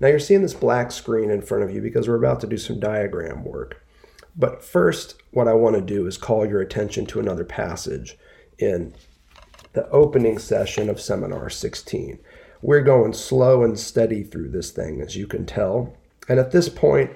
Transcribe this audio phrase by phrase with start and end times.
[0.00, 2.56] Now you're seeing this black screen in front of you because we're about to do
[2.56, 3.84] some diagram work.
[4.34, 8.16] But first, what I want to do is call your attention to another passage
[8.58, 8.94] in
[9.74, 12.18] the opening session of Seminar 16.
[12.62, 15.94] We're going slow and steady through this thing, as you can tell.
[16.28, 17.10] And at this point,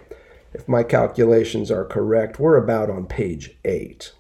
[0.53, 4.13] if my calculations are correct, we're about on page 8.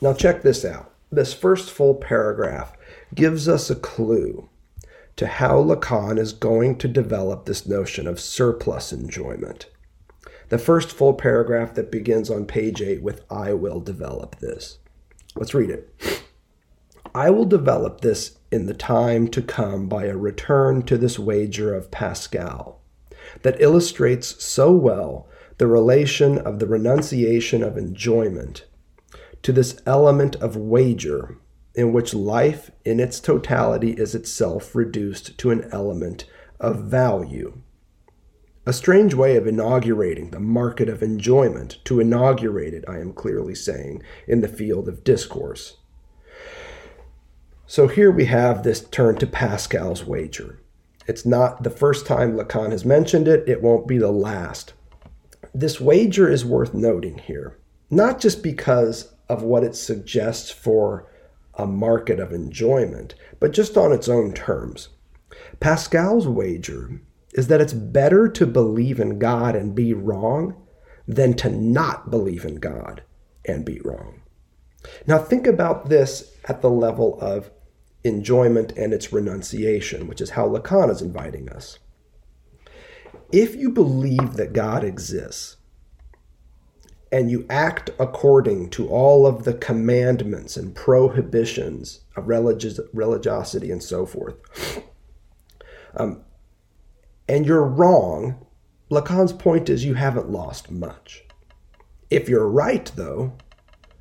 [0.00, 0.92] Now, check this out.
[1.10, 2.76] This first full paragraph
[3.14, 4.48] gives us a clue
[5.16, 9.66] to how Lacan is going to develop this notion of surplus enjoyment.
[10.48, 14.78] The first full paragraph that begins on page 8 with I will develop this.
[15.34, 16.24] Let's read it.
[17.14, 21.74] I will develop this in the time to come by a return to this wager
[21.74, 22.80] of Pascal
[23.42, 28.66] that illustrates so well the relation of the renunciation of enjoyment
[29.42, 31.38] to this element of wager
[31.74, 36.24] in which life in its totality is itself reduced to an element
[36.60, 37.60] of value.
[38.64, 43.54] A strange way of inaugurating the market of enjoyment, to inaugurate it, I am clearly
[43.54, 45.78] saying, in the field of discourse.
[47.66, 50.60] So here we have this turn to Pascal's wager.
[51.08, 54.74] It's not the first time Lacan has mentioned it, it won't be the last.
[55.52, 57.58] This wager is worth noting here,
[57.90, 61.10] not just because of what it suggests for
[61.54, 64.88] a market of enjoyment, but just on its own terms.
[65.60, 67.00] Pascal's wager
[67.34, 70.54] is that it's better to believe in God and be wrong
[71.06, 73.02] than to not believe in God
[73.44, 74.22] and be wrong.
[75.06, 77.50] Now, think about this at the level of
[78.04, 81.78] enjoyment and its renunciation, which is how Lacan is inviting us.
[83.30, 85.56] If you believe that God exists,
[87.12, 93.82] and you act according to all of the commandments and prohibitions of religious, religiosity and
[93.82, 94.36] so forth,
[95.94, 96.24] um,
[97.28, 98.46] and you're wrong,
[98.90, 101.24] Lacan's point is you haven't lost much.
[102.10, 103.32] If you're right, though,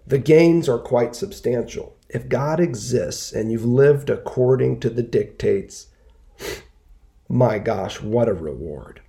[0.07, 1.97] the gains are quite substantial.
[2.09, 5.87] If God exists and you've lived according to the dictates,
[7.29, 9.01] my gosh, what a reward.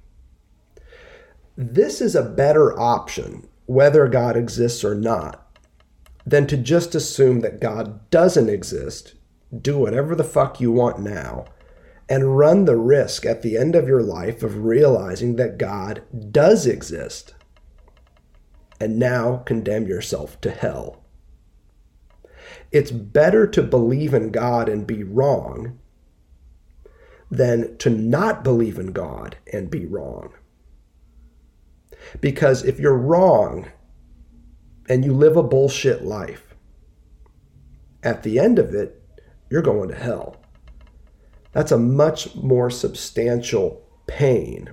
[1.56, 5.58] This is a better option whether God exists or not,
[6.26, 9.14] than to just assume that God doesn't exist,
[9.60, 11.46] do whatever the fuck you want now,
[12.08, 16.66] and run the risk at the end of your life of realizing that God does
[16.66, 17.34] exist,
[18.78, 21.02] and now condemn yourself to hell.
[22.70, 25.78] It's better to believe in God and be wrong
[27.30, 30.34] than to not believe in God and be wrong.
[32.20, 33.70] Because if you're wrong
[34.88, 36.54] and you live a bullshit life,
[38.02, 39.02] at the end of it,
[39.48, 40.36] you're going to hell.
[41.52, 44.70] That's a much more substantial pain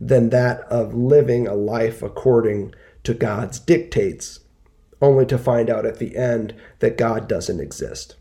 [0.00, 4.40] than that of living a life according to God's dictates,
[5.00, 8.16] only to find out at the end that God doesn't exist.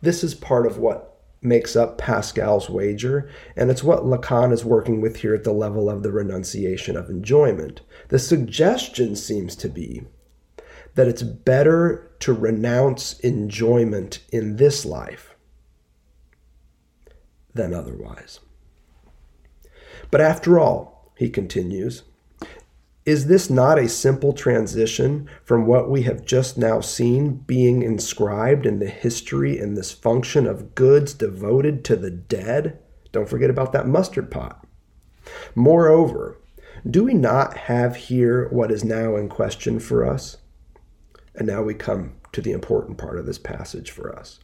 [0.00, 5.00] This is part of what makes up Pascal's wager, and it's what Lacan is working
[5.00, 7.80] with here at the level of the renunciation of enjoyment.
[8.08, 10.02] The suggestion seems to be
[10.94, 15.36] that it's better to renounce enjoyment in this life
[17.54, 18.40] than otherwise.
[20.10, 22.02] But after all, he continues,
[23.08, 28.66] is this not a simple transition from what we have just now seen being inscribed
[28.66, 32.78] in the history and this function of goods devoted to the dead?
[33.10, 34.62] Don't forget about that mustard pot.
[35.54, 36.36] Moreover,
[36.86, 40.36] do we not have here what is now in question for us?
[41.34, 44.38] And now we come to the important part of this passage for us.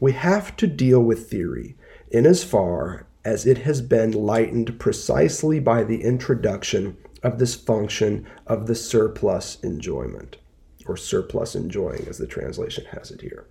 [0.00, 1.76] We have to deal with theory
[2.10, 8.26] in as far as it has been lightened precisely by the introduction of this function
[8.46, 10.38] of the surplus enjoyment,
[10.86, 13.46] or surplus enjoying, as the translation has it here.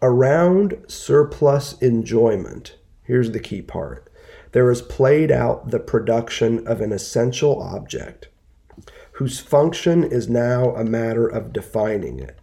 [0.00, 4.08] Around surplus enjoyment, here's the key part
[4.52, 8.28] there is played out the production of an essential object
[9.12, 12.38] whose function is now a matter of defining it.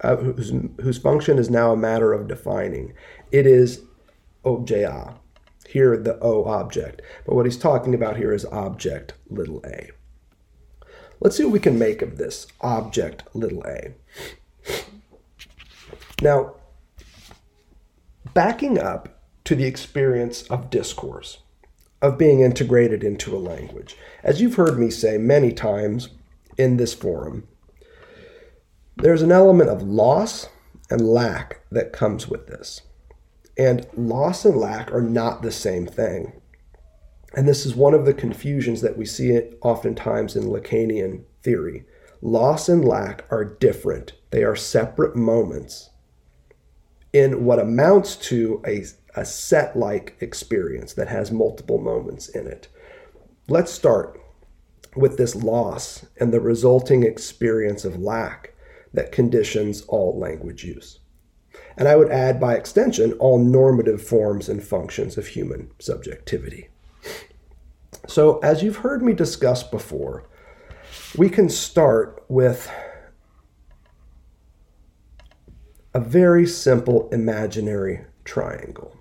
[0.00, 2.92] uh, whose, whose function is now a matter of defining.
[3.32, 3.82] It is
[4.44, 5.14] objet.
[5.68, 7.02] Here, the O object.
[7.26, 9.90] But what he's talking about here is object little a.
[11.20, 13.94] Let's see what we can make of this object little a.
[16.22, 16.54] Now,
[18.32, 21.38] backing up to the experience of discourse,
[22.00, 23.96] of being integrated into a language.
[24.22, 26.08] As you've heard me say many times
[26.56, 27.46] in this forum,
[28.96, 30.48] there's an element of loss
[30.90, 32.80] and lack that comes with this.
[33.58, 36.40] And loss and lack are not the same thing.
[37.34, 41.84] And this is one of the confusions that we see it oftentimes in Lacanian theory.
[42.22, 45.90] Loss and lack are different, they are separate moments
[47.12, 48.84] in what amounts to a,
[49.14, 52.68] a set like experience that has multiple moments in it.
[53.48, 54.20] Let's start
[54.94, 58.54] with this loss and the resulting experience of lack
[58.92, 60.98] that conditions all language use.
[61.76, 66.68] And I would add, by extension, all normative forms and functions of human subjectivity.
[68.08, 70.24] So, as you've heard me discuss before,
[71.16, 72.70] we can start with
[75.94, 78.96] a very simple imaginary triangle.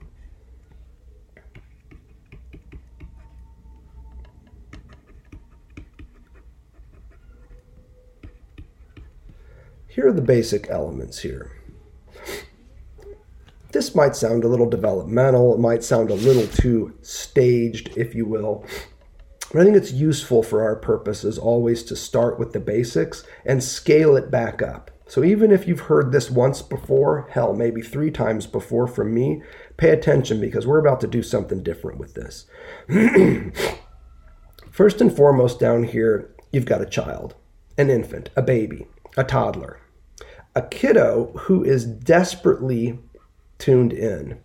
[9.88, 11.57] Here are the basic elements here.
[13.72, 18.26] This might sound a little developmental, it might sound a little too staged, if you
[18.26, 18.66] will.
[19.52, 23.64] But I think it's useful for our purposes always to start with the basics and
[23.64, 24.92] scale it back up.
[25.08, 29.42] So even if you've heard this once before, hell, maybe three times before from me,
[29.78, 32.46] pay attention because we're about to do something different with this.
[34.72, 37.36] First and foremost, down here, you've got a child,
[37.78, 38.86] an infant, a baby,
[39.16, 39.80] a toddler,
[40.56, 43.00] a kiddo who is desperately
[43.58, 44.40] tuned in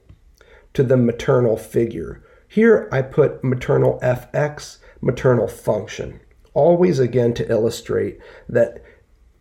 [0.75, 2.23] to the maternal figure.
[2.49, 6.21] Here I put maternal FX, maternal function,
[6.55, 8.19] always again to illustrate
[8.49, 8.83] that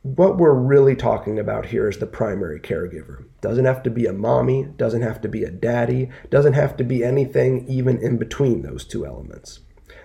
[0.04, 3.26] what we're really talking about here is the primary caregiver.
[3.40, 6.84] Doesn't have to be a mommy, doesn't have to be a daddy, doesn't have to
[6.84, 9.60] be anything even in between those two elements.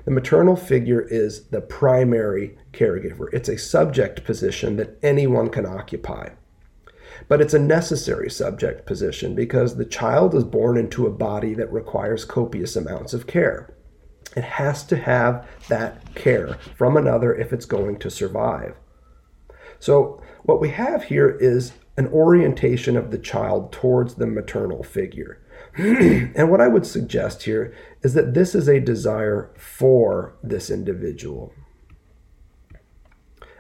[0.05, 3.33] The maternal figure is the primary caregiver.
[3.33, 6.31] It's a subject position that anyone can occupy.
[7.29, 11.73] But it's a necessary subject position because the child is born into a body that
[11.73, 13.75] requires copious amounts of care.
[14.37, 18.75] It has to have that care from another if it's going to survive.
[19.79, 25.41] So, what we have here is an orientation of the child towards the maternal figure.
[25.77, 31.53] and what I would suggest here is that this is a desire for this individual.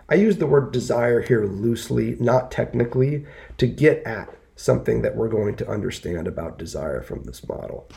[0.08, 3.26] I use the word desire here loosely, not technically,
[3.58, 7.88] to get at something that we're going to understand about desire from this model.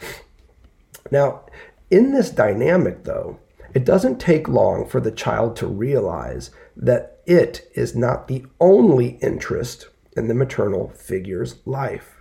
[1.11, 1.45] Now,
[1.91, 3.39] in this dynamic, though,
[3.73, 9.19] it doesn't take long for the child to realize that it is not the only
[9.21, 12.15] interest in the maternal figure's life.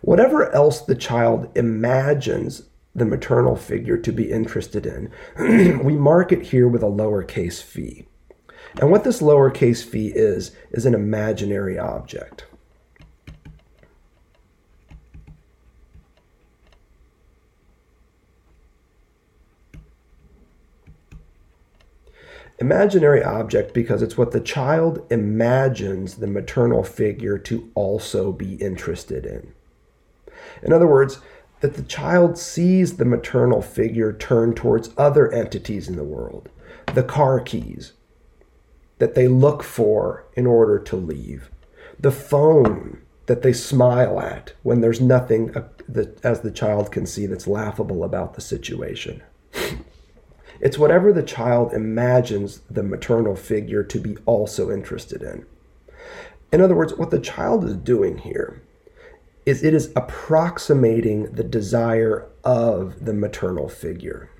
[0.00, 2.62] Whatever else the child imagines
[2.94, 5.12] the maternal figure to be interested in,
[5.84, 8.06] we mark it here with a lowercase phi.
[8.80, 12.44] And what this lowercase phi is, is an imaginary object.
[22.58, 29.26] imaginary object because it's what the child imagines the maternal figure to also be interested
[29.26, 29.52] in.
[30.62, 31.20] In other words,
[31.60, 36.48] that the child sees the maternal figure turn towards other entities in the world,
[36.94, 37.92] the car keys
[38.98, 41.50] that they look for in order to leave,
[41.98, 47.06] the phone that they smile at when there's nothing, uh, that, as the child can
[47.06, 49.22] see, that's laughable about the situation.
[50.58, 55.44] It's whatever the child imagines the maternal figure to be also interested in.
[56.50, 58.62] In other words, what the child is doing here
[59.44, 64.30] is it is approximating the desire of the maternal figure.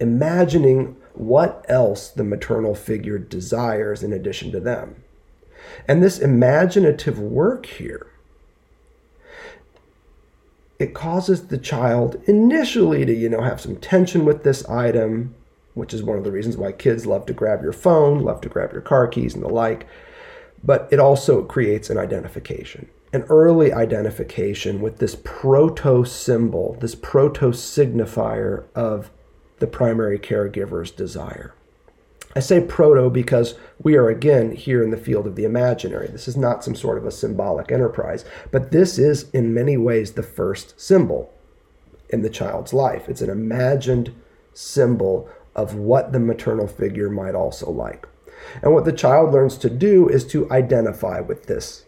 [0.00, 5.02] Imagining what else the maternal figure desires in addition to them.
[5.86, 8.10] And this imaginative work here
[10.80, 15.34] it causes the child initially to, you know, have some tension with this item,
[15.74, 18.48] which is one of the reasons why kids love to grab your phone, love to
[18.48, 19.86] grab your car keys and the like.
[20.64, 27.48] But it also creates an identification, an early identification with this proto symbol, this proto
[27.48, 29.10] signifier of
[29.60, 31.54] the primary caregiver's desire.
[32.34, 36.08] I say proto because we are again here in the field of the imaginary.
[36.08, 40.12] This is not some sort of a symbolic enterprise, but this is in many ways
[40.12, 41.32] the first symbol
[42.08, 43.08] in the child's life.
[43.08, 44.14] It's an imagined
[44.52, 48.06] symbol of what the maternal figure might also like.
[48.62, 51.84] And what the child learns to do is to identify with this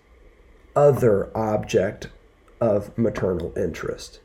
[0.75, 2.09] other object
[2.61, 4.21] of maternal interest.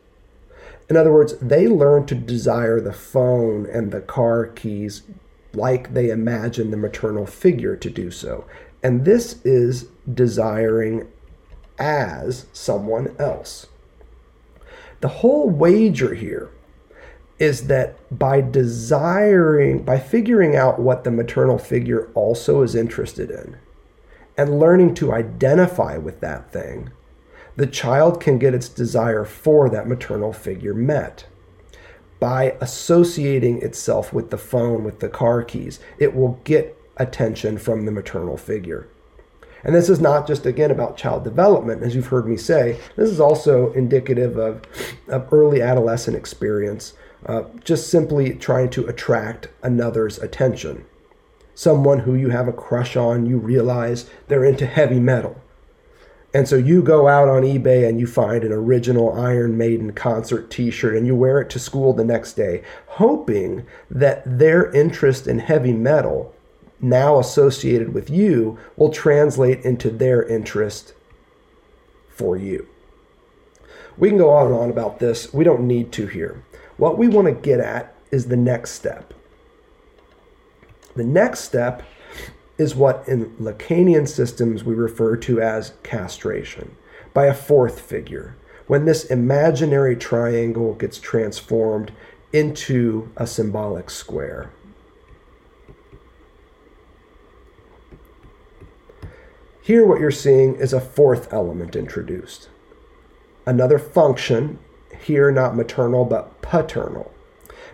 [0.89, 5.03] In other words, they learn to desire the phone and the car keys
[5.53, 8.45] like they imagine the maternal figure to do so.
[8.83, 11.07] And this is desiring
[11.79, 13.67] as someone else.
[15.01, 16.51] The whole wager here
[17.39, 23.57] is that by desiring, by figuring out what the maternal figure also is interested in,
[24.37, 26.91] and learning to identify with that thing,
[27.57, 31.25] the child can get its desire for that maternal figure met.
[32.19, 37.85] By associating itself with the phone, with the car keys, it will get attention from
[37.85, 38.87] the maternal figure.
[39.63, 42.79] And this is not just, again, about child development, as you've heard me say.
[42.95, 44.61] This is also indicative of,
[45.07, 46.93] of early adolescent experience,
[47.25, 50.85] uh, just simply trying to attract another's attention.
[51.55, 55.41] Someone who you have a crush on, you realize they're into heavy metal.
[56.33, 60.51] And so you go out on eBay and you find an original Iron Maiden concert
[60.51, 65.27] t shirt and you wear it to school the next day, hoping that their interest
[65.27, 66.35] in heavy metal
[66.79, 70.93] now associated with you will translate into their interest
[72.09, 72.67] for you.
[73.97, 75.33] We can go on and on about this.
[75.33, 76.43] We don't need to here.
[76.77, 79.13] What we want to get at is the next step.
[80.95, 81.83] The next step
[82.57, 86.75] is what in Lacanian systems we refer to as castration
[87.13, 88.35] by a fourth figure,
[88.67, 91.91] when this imaginary triangle gets transformed
[92.33, 94.51] into a symbolic square.
[99.61, 102.49] Here, what you're seeing is a fourth element introduced.
[103.45, 104.59] Another function,
[105.01, 107.13] here not maternal but paternal.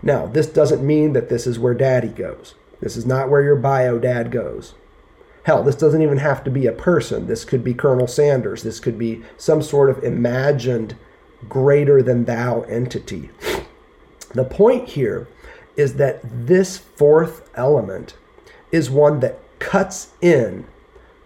[0.01, 2.55] Now, this doesn't mean that this is where daddy goes.
[2.83, 4.73] This is not where your bio dad goes.
[5.43, 7.27] Hell, this doesn't even have to be a person.
[7.27, 8.63] This could be Colonel Sanders.
[8.63, 10.97] This could be some sort of imagined
[11.47, 13.29] greater than thou entity.
[14.33, 15.29] The point here
[15.77, 18.15] is that this fourth element
[18.73, 20.65] is one that cuts in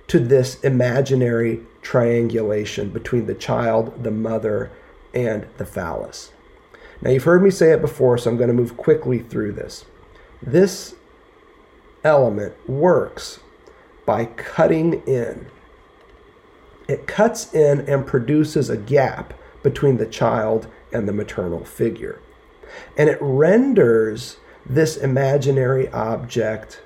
[0.07, 4.69] to this imaginary triangulation between the child, the mother,
[5.11, 6.31] and the phallus.
[7.01, 9.85] Now, you've heard me say it before, so I'm going to move quickly through this.
[10.41, 10.93] This
[12.04, 13.39] element works
[14.06, 15.48] by cutting in.
[16.88, 22.20] It cuts in and produces a gap between the child and the maternal figure.
[22.98, 26.82] And it renders this imaginary object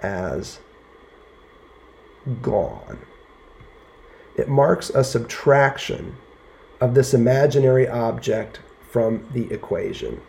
[0.00, 0.60] as
[2.42, 2.98] gone.
[4.36, 6.16] It marks a subtraction
[6.80, 8.60] of this imaginary object
[8.90, 10.20] from the equation.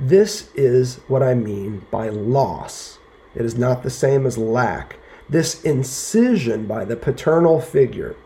[0.00, 2.98] This is what I mean by loss.
[3.34, 4.96] It is not the same as lack.
[5.28, 8.16] This incision by the paternal figure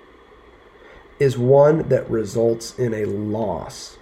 [1.19, 3.97] is one that results in a loss.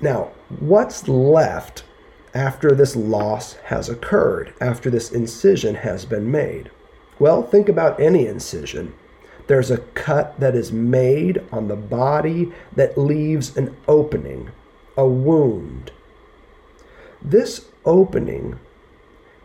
[0.00, 1.84] Now, what's left
[2.34, 6.70] after this loss has occurred, after this incision has been made?
[7.18, 8.94] Well, think about any incision.
[9.46, 14.50] There's a cut that is made on the body that leaves an opening,
[14.96, 15.92] a wound.
[17.22, 18.58] This opening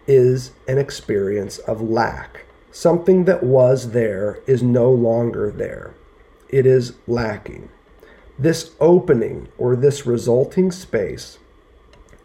[0.07, 2.45] is an experience of lack.
[2.71, 5.93] Something that was there is no longer there.
[6.49, 7.69] It is lacking.
[8.37, 11.39] This opening or this resulting space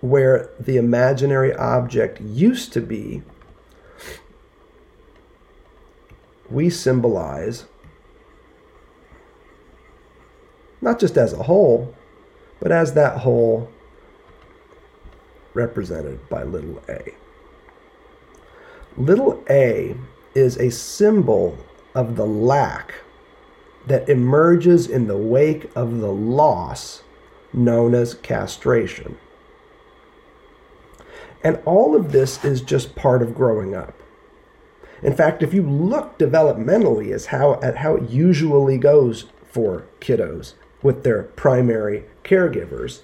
[0.01, 3.23] where the imaginary object used to be,
[6.51, 7.65] we symbolize
[10.81, 11.95] not just as a hole,
[12.65, 13.71] but as that hole
[15.53, 17.15] represented by little a.
[18.97, 19.95] Little a
[20.35, 21.59] is a symbol
[21.95, 22.95] of the lack
[23.87, 27.03] that emerges in the wake of the loss
[27.53, 29.19] known as castration.
[31.45, 33.93] And all of this is just part of growing up.
[35.03, 40.55] In fact, if you look developmentally as how, at how it usually goes for kiddos
[40.85, 43.03] with their primary caregivers,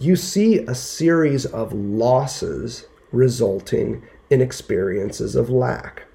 [0.00, 6.06] you see a series of losses resulting in experiences of lack.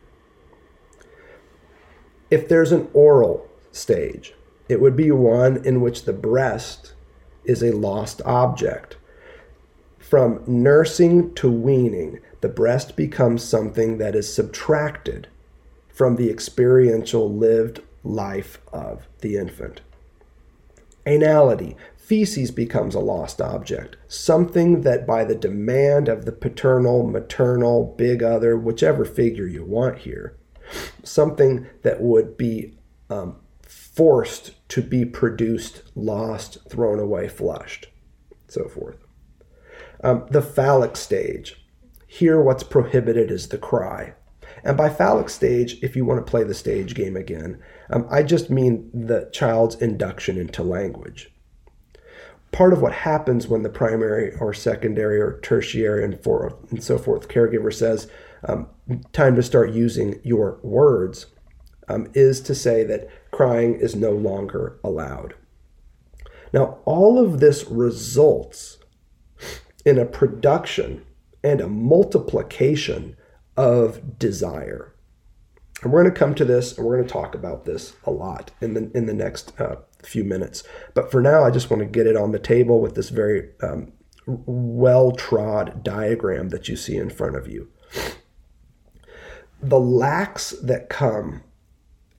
[2.30, 4.34] If there's an oral stage,
[4.68, 6.94] it would be one in which the breast
[7.46, 8.98] is a lost object
[10.00, 15.28] From nursing to weaning, the breast becomes something that is subtracted
[15.90, 19.82] from the experiential lived life of the infant.
[21.06, 27.96] Anality, feces becomes a lost object, something that by the demand of the paternal, maternal,
[27.98, 30.38] big other, whichever figure you want here,
[31.04, 32.78] something that would be
[33.10, 37.88] um, forced to be produced, lost, thrown away, flushed,
[38.48, 38.98] so forth.
[40.04, 41.66] Um, the phallic stage.
[42.08, 44.14] Here, what's prohibited is the cry.
[44.64, 48.24] And by phallic stage, if you want to play the stage game again, um, I
[48.24, 51.32] just mean the child's induction into language.
[52.52, 56.98] Part of what happens when the primary or secondary or tertiary and, for, and so
[56.98, 58.08] forth caregiver says,
[58.48, 58.68] um,
[59.12, 61.28] time to start using your words,
[61.88, 65.34] um, is to say that crying is no longer allowed.
[66.54, 68.78] Now, all of this results
[69.86, 71.04] in a production
[71.44, 73.18] and a multiplication
[73.58, 74.93] of desire.
[75.82, 78.12] And we're going to come to this and we're going to talk about this a
[78.12, 80.64] lot in the, in the next uh, few minutes.
[80.94, 83.50] But for now, I just want to get it on the table with this very
[83.62, 83.92] um,
[84.26, 87.70] well trod diagram that you see in front of you.
[89.62, 91.44] The lacks that come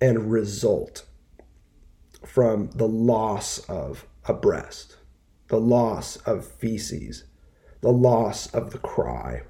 [0.01, 1.05] and result
[2.25, 4.97] from the loss of a breast,
[5.49, 7.25] the loss of feces,
[7.81, 9.43] the loss of the cry,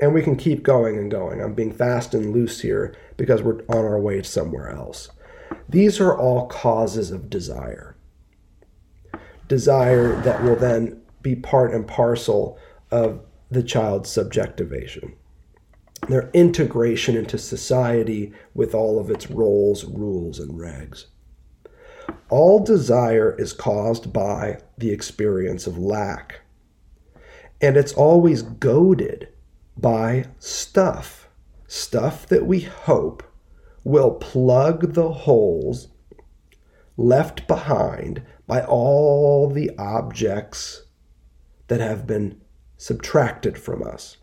[0.00, 1.40] and we can keep going and going.
[1.40, 5.10] I'm being fast and loose here because we're on our way somewhere else.
[5.68, 7.96] These are all causes of desire.
[9.46, 12.58] Desire that will then be part and parcel
[12.90, 15.14] of the child's subjectivation.
[16.08, 21.06] Their integration into society with all of its roles, rules, and regs.
[22.30, 26.40] All desire is caused by the experience of lack.
[27.60, 29.28] And it's always goaded
[29.80, 31.28] by stuff.
[31.66, 33.22] Stuff that we hope
[33.84, 35.88] will plug the holes
[36.96, 40.82] left behind by all the objects
[41.68, 42.40] that have been
[42.76, 44.16] subtracted from us.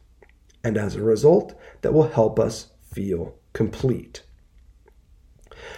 [0.63, 4.24] And as a result, that will help us feel complete.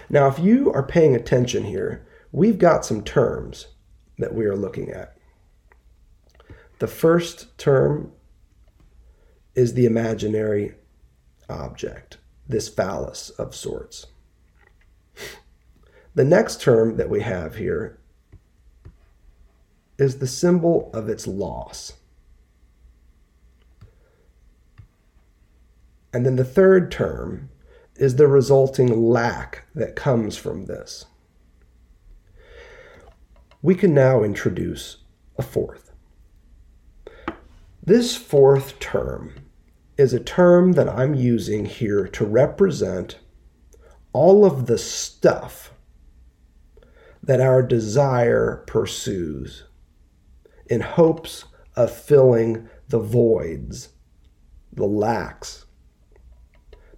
[0.08, 3.68] Now, if you are paying attention here, we've got some terms
[4.18, 5.16] that we are looking at.
[6.80, 8.12] The first term
[9.54, 10.74] is the imaginary
[11.48, 14.06] object, this phallus of sorts.
[16.14, 17.98] The next term that we have here
[19.98, 21.94] is the symbol of its loss.
[26.12, 27.50] And then the third term
[27.96, 31.04] is the resulting lack that comes from this.
[33.62, 34.98] We can now introduce
[35.36, 35.89] a fourth.
[37.90, 39.34] This fourth term
[39.98, 43.18] is a term that I'm using here to represent
[44.12, 45.72] all of the stuff
[47.20, 49.64] that our desire pursues
[50.66, 53.88] in hopes of filling the voids,
[54.72, 55.66] the lacks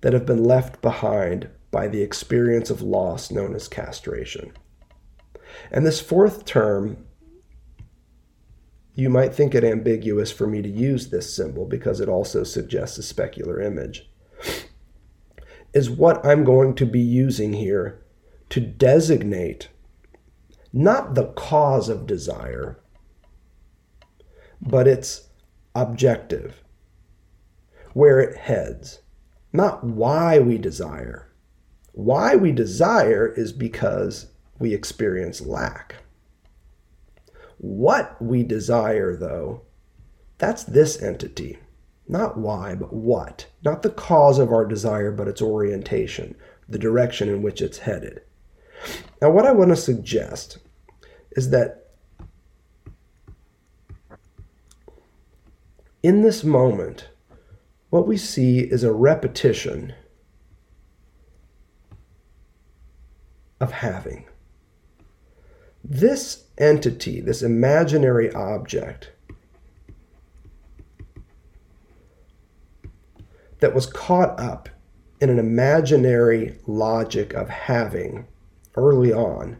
[0.02, 4.52] that have been left behind by the experience of loss known as castration.
[5.70, 7.06] And this fourth term
[8.94, 12.98] you might think it ambiguous for me to use this symbol because it also suggests
[12.98, 14.10] a specular image,
[15.72, 18.04] is what I'm going to be using here
[18.50, 19.68] to designate
[20.72, 22.78] not the cause of desire,
[24.60, 25.28] but its
[25.74, 26.62] objective,
[27.92, 29.00] where it heads,
[29.52, 31.30] not why we desire.
[31.92, 34.28] Why we desire is because
[34.58, 35.96] we experience lack.
[37.62, 39.62] What we desire, though,
[40.38, 41.60] that's this entity.
[42.08, 43.46] Not why, but what.
[43.64, 46.34] Not the cause of our desire, but its orientation,
[46.68, 48.22] the direction in which it's headed.
[49.20, 50.58] Now, what I want to suggest
[51.36, 51.90] is that
[56.02, 57.10] in this moment,
[57.90, 59.94] what we see is a repetition
[63.60, 64.24] of having.
[65.84, 69.10] This entity, this imaginary object
[73.60, 74.68] that was caught up
[75.20, 78.26] in an imaginary logic of having
[78.74, 79.56] early on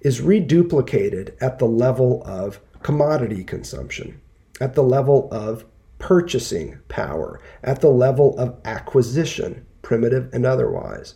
[0.00, 4.20] is reduplicated at the level of commodity consumption,
[4.60, 5.64] at the level of
[5.98, 11.14] purchasing power, at the level of acquisition, primitive and otherwise.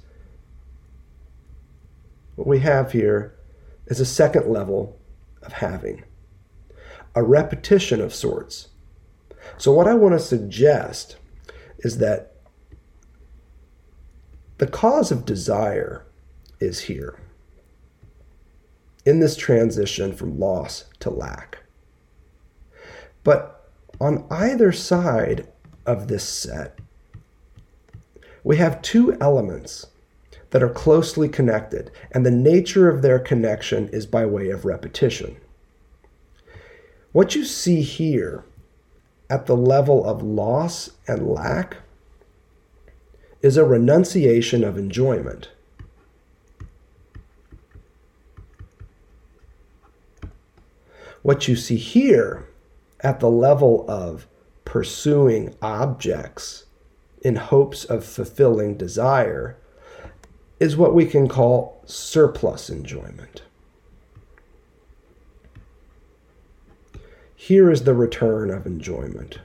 [2.36, 3.34] What we have here
[3.86, 4.97] is a second level
[5.42, 6.04] of having,
[7.14, 8.68] a repetition of sorts,
[9.56, 11.16] So, what I want to suggest
[11.78, 12.34] is that
[14.58, 16.04] the cause of desire
[16.60, 17.18] is here.
[19.06, 21.58] In this transition from loss to lack.
[23.24, 23.70] But
[24.00, 25.48] on either side
[25.86, 26.78] of this set,
[28.44, 29.86] we have two elements
[30.50, 35.36] that are closely connected, and the nature of their connection is by way of repetition.
[37.12, 38.44] What you see here
[39.30, 41.78] at the level of loss and lack
[43.42, 45.50] is a renunciation of enjoyment.
[51.22, 52.48] What you see here
[53.00, 54.26] at the level of
[54.64, 56.64] pursuing objects
[57.22, 59.56] in hopes of fulfilling desire
[60.60, 63.42] is what we can call surplus enjoyment.
[67.36, 69.38] Here is the return of enjoyment.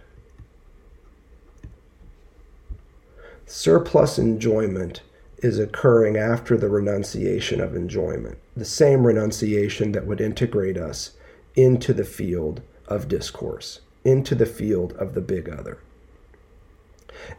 [3.46, 5.02] Surplus enjoyment
[5.38, 11.12] is occurring after the renunciation of enjoyment, the same renunciation that would integrate us
[11.56, 15.78] into the field of discourse, into the field of the big other.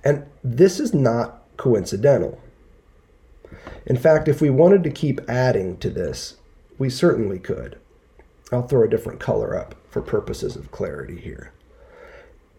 [0.05, 2.41] And this is not coincidental.
[3.87, 6.37] In fact, if we wanted to keep adding to this,
[6.79, 7.79] we certainly could.
[8.53, 11.53] I'll throw a different color up for purposes of clarity here.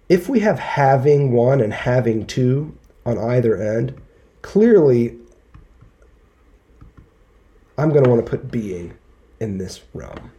[0.08, 4.00] If we have having one and having two on either end,
[4.42, 5.18] clearly
[7.78, 8.94] I'm going to want to put being
[9.40, 10.32] in this realm.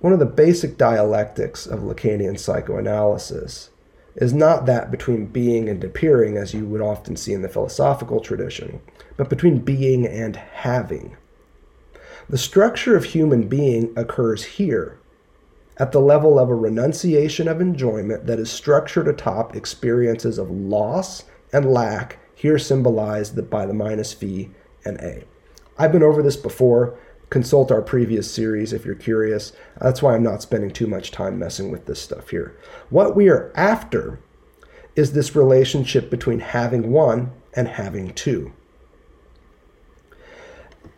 [0.00, 3.70] One of the basic dialectics of Lacanian psychoanalysis
[4.18, 8.20] is not that between being and appearing, as you would often see in the philosophical
[8.20, 8.80] tradition,
[9.16, 11.16] but between being and having.
[12.28, 14.98] The structure of human being occurs here,
[15.78, 21.24] at the level of a renunciation of enjoyment that is structured atop experiences of loss
[21.52, 24.50] and lack, here symbolized by the minus phi
[24.84, 25.24] and A.
[25.78, 26.98] I've been over this before.
[27.30, 29.52] Consult our previous series if you're curious.
[29.80, 32.58] That's why I'm not spending too much time messing with this stuff here.
[32.88, 34.20] What we are after
[34.96, 38.52] is this relationship between having one and having two.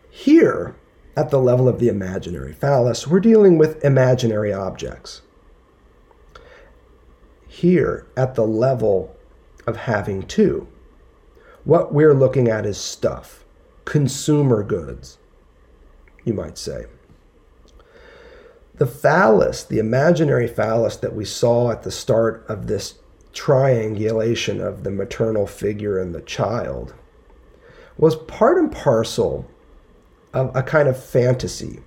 [0.09, 0.75] Here,
[1.15, 5.21] at the level of the imaginary phallus, we're dealing with imaginary objects.
[7.47, 9.15] Here, at the level
[9.67, 10.67] of having two,
[11.63, 13.45] what we're looking at is stuff,
[13.85, 15.17] consumer goods,
[16.25, 16.85] you might say.
[18.75, 22.95] The phallus, the imaginary phallus that we saw at the start of this
[23.33, 26.93] triangulation of the maternal figure and the child,
[27.97, 29.47] was part and parcel
[30.33, 31.81] of a kind of fantasy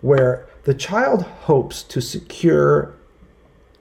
[0.00, 2.94] where the child hopes to secure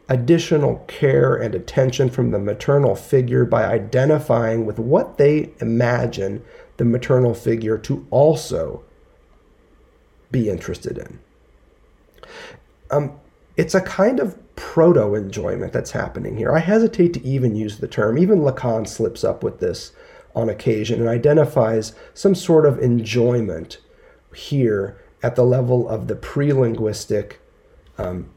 [0.10, 6.44] additional care and attention from the maternal figure by identifying with what they imagine
[6.78, 8.84] the maternal figure to also
[10.32, 11.20] be interested in.
[12.90, 13.20] Um,
[13.58, 16.52] it's a kind of proto enjoyment that's happening here.
[16.52, 18.18] I hesitate to even use the term.
[18.18, 19.92] Even Lacan slips up with this
[20.36, 23.80] on occasion and identifies some sort of enjoyment
[24.34, 27.40] here at the level of the pre linguistic
[27.98, 28.30] um,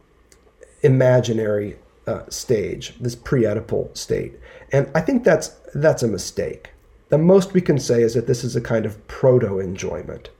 [0.82, 1.76] imaginary
[2.06, 4.34] uh, stage, this pre Oedipal state.
[4.72, 6.70] And I think that's, that's a mistake.
[7.08, 10.30] The most we can say is that this is a kind of proto enjoyment,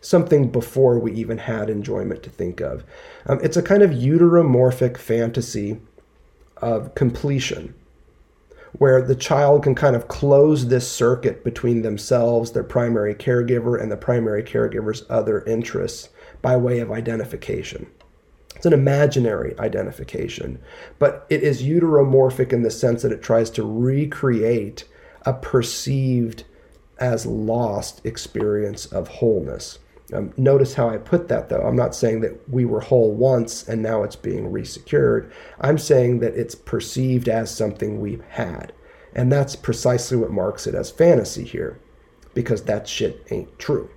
[0.00, 2.84] something before we even had enjoyment to think of.
[3.26, 5.80] Um, it's a kind of uteromorphic fantasy
[6.58, 7.74] of completion
[8.72, 13.90] where the child can kind of close this circuit between themselves, their primary caregiver, and
[13.90, 16.10] the primary caregiver's other interests
[16.42, 17.86] by way of identification.
[18.54, 20.58] It's an imaginary identification,
[20.98, 24.84] but it is uteromorphic in the sense that it tries to recreate
[25.24, 26.44] a perceived
[26.98, 29.78] as lost experience of wholeness.
[30.12, 31.60] Um, notice how I put that, though.
[31.60, 35.30] I'm not saying that we were whole once and now it's being resecured.
[35.60, 38.72] I'm saying that it's perceived as something we've had.
[39.14, 41.78] And that's precisely what marks it as fantasy here,
[42.34, 43.90] because that shit ain't true.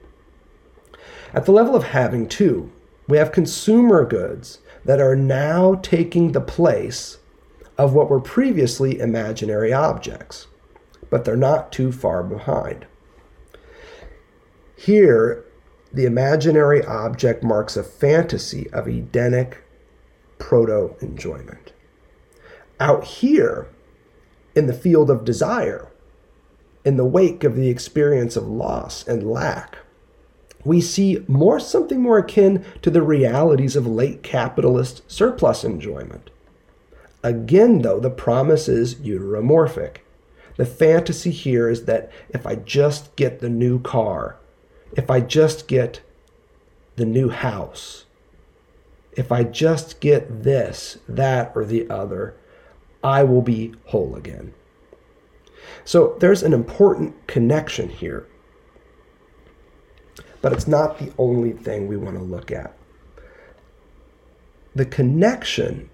[1.33, 2.71] At the level of having, two,
[3.07, 7.19] we have consumer goods that are now taking the place
[7.77, 10.47] of what were previously imaginary objects,
[11.09, 12.85] but they're not too far behind.
[14.75, 15.45] Here,
[15.93, 19.63] the imaginary object marks a fantasy of Edenic
[20.37, 21.73] proto enjoyment.
[22.79, 23.67] Out here,
[24.55, 25.87] in the field of desire,
[26.83, 29.77] in the wake of the experience of loss and lack,
[30.63, 36.29] we see more something more akin to the realities of late capitalist surplus enjoyment.
[37.23, 39.97] Again, though, the promise is uteromorphic.
[40.57, 44.37] The fantasy here is that if I just get the new car,
[44.93, 46.01] if I just get
[46.95, 48.05] the new house,
[49.13, 52.35] if I just get this, that, or the other,
[53.03, 54.53] I will be whole again.
[55.83, 58.27] So there's an important connection here.
[60.41, 62.75] But it's not the only thing we want to look at.
[64.73, 65.89] The connection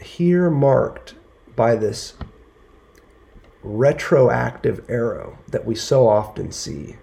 [0.00, 1.14] here marked
[1.56, 2.14] by this
[3.64, 6.96] retroactive arrow that we so often see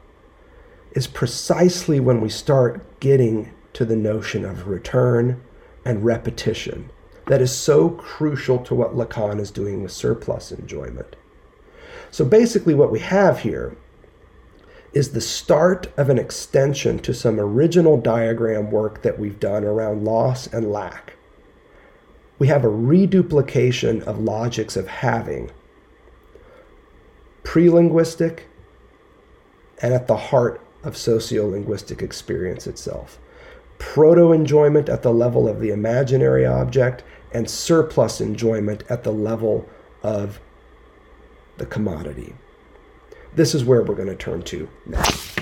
[0.92, 5.42] is precisely when we start getting to the notion of return
[5.86, 6.90] and repetition
[7.28, 11.16] that is so crucial to what Lacan is doing with surplus enjoyment.
[12.10, 13.78] So basically, what we have here
[14.92, 20.04] is the start of an extension to some original diagram work that we've done around
[20.04, 21.14] loss and lack.
[22.38, 25.52] We have a reduplication of logics of having,
[27.44, 28.48] pre linguistic,
[29.82, 33.20] and at the heart of sociolinguistic experience itself.
[33.78, 39.68] Proto enjoyment at the level of the imaginary object, and surplus enjoyment at the level
[40.04, 40.40] of
[41.58, 42.34] the commodity.
[43.34, 45.40] This is where we're going to turn to next.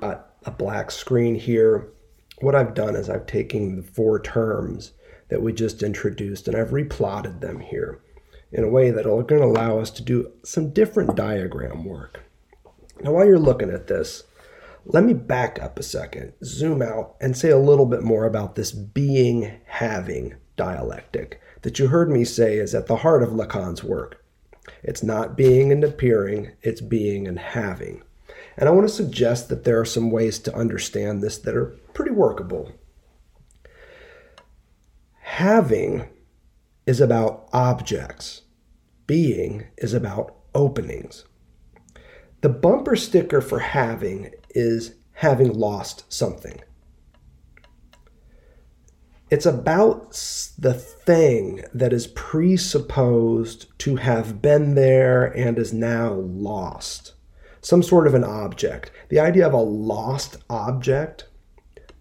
[0.00, 1.90] Uh, a black screen here.
[2.40, 4.92] What I've done is I've taken the four terms
[5.28, 8.00] that we just introduced and I've replotted them here
[8.52, 12.20] in a way that are going to allow us to do some different diagram work.
[13.00, 14.24] Now, while you're looking at this,
[14.84, 18.54] let me back up a second, zoom out, and say a little bit more about
[18.54, 23.84] this being having dialectic that you heard me say is at the heart of Lacan's
[23.84, 24.24] work.
[24.82, 28.02] It's not being and appearing, it's being and having.
[28.58, 31.78] And I want to suggest that there are some ways to understand this that are
[31.94, 32.72] pretty workable.
[35.20, 36.08] Having
[36.84, 38.42] is about objects,
[39.06, 41.24] being is about openings.
[42.40, 46.60] The bumper sticker for having is having lost something.
[49.30, 50.12] It's about
[50.58, 57.12] the thing that is presupposed to have been there and is now lost.
[57.60, 58.90] Some sort of an object.
[59.08, 61.26] The idea of a lost object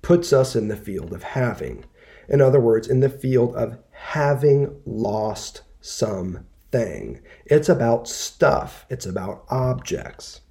[0.02, 1.86] puts us in the field of having.
[2.30, 7.22] In other words, in the field of having lost something.
[7.46, 10.42] It's about stuff, it's about objects.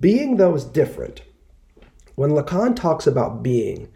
[0.00, 1.22] Being, though, is different.
[2.14, 3.88] When Lacan talks about being,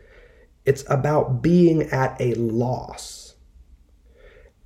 [0.65, 3.35] it's about being at a loss.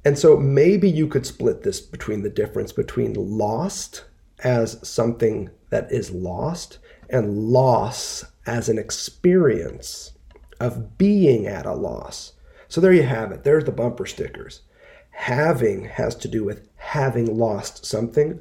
[0.05, 4.05] And so maybe you could split this between the difference between lost
[4.44, 10.12] as something that is lost and loss as an experience
[10.61, 12.33] of being at a loss.
[12.68, 13.44] So there you have it.
[13.44, 14.62] There's the bumper stickers.
[15.11, 18.40] Having has to do with having lost something.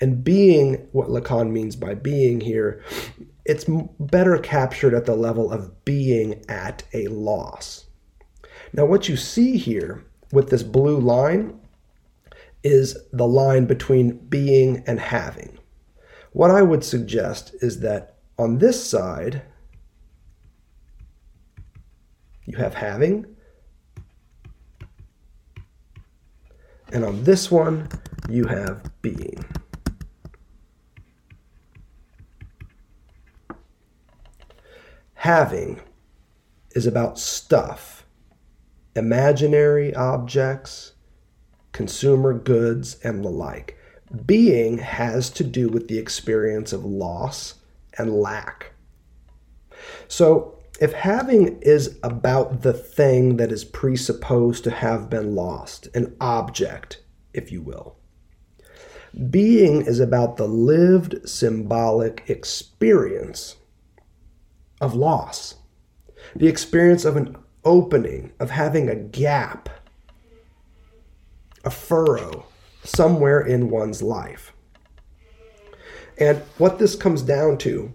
[0.00, 2.82] And being, what Lacan means by being here,
[3.44, 3.66] it's
[3.98, 7.86] better captured at the level of being at a loss.
[8.72, 11.59] Now, what you see here with this blue line
[12.62, 15.58] is the line between being and having.
[16.32, 19.42] What I would suggest is that on this side,
[22.46, 23.26] you have having,
[26.92, 27.88] and on this one,
[28.28, 29.44] you have being.
[35.14, 35.80] Having
[36.72, 38.06] is about stuff,
[38.96, 40.92] imaginary objects,
[41.72, 43.76] consumer goods, and the like.
[44.26, 47.54] Being has to do with the experience of loss
[47.96, 48.72] and lack.
[50.08, 56.16] So, if having is about the thing that is presupposed to have been lost, an
[56.20, 57.02] object,
[57.34, 57.96] if you will,
[59.30, 63.56] being is about the lived symbolic experience
[64.80, 65.56] of loss,
[66.34, 69.68] the experience of an opening, of having a gap,
[71.64, 72.46] a furrow
[72.82, 74.52] somewhere in one's life.
[76.18, 77.92] And what this comes down to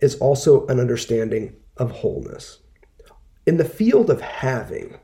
[0.00, 2.60] is also an understanding of wholeness.
[3.46, 4.98] In the field of having,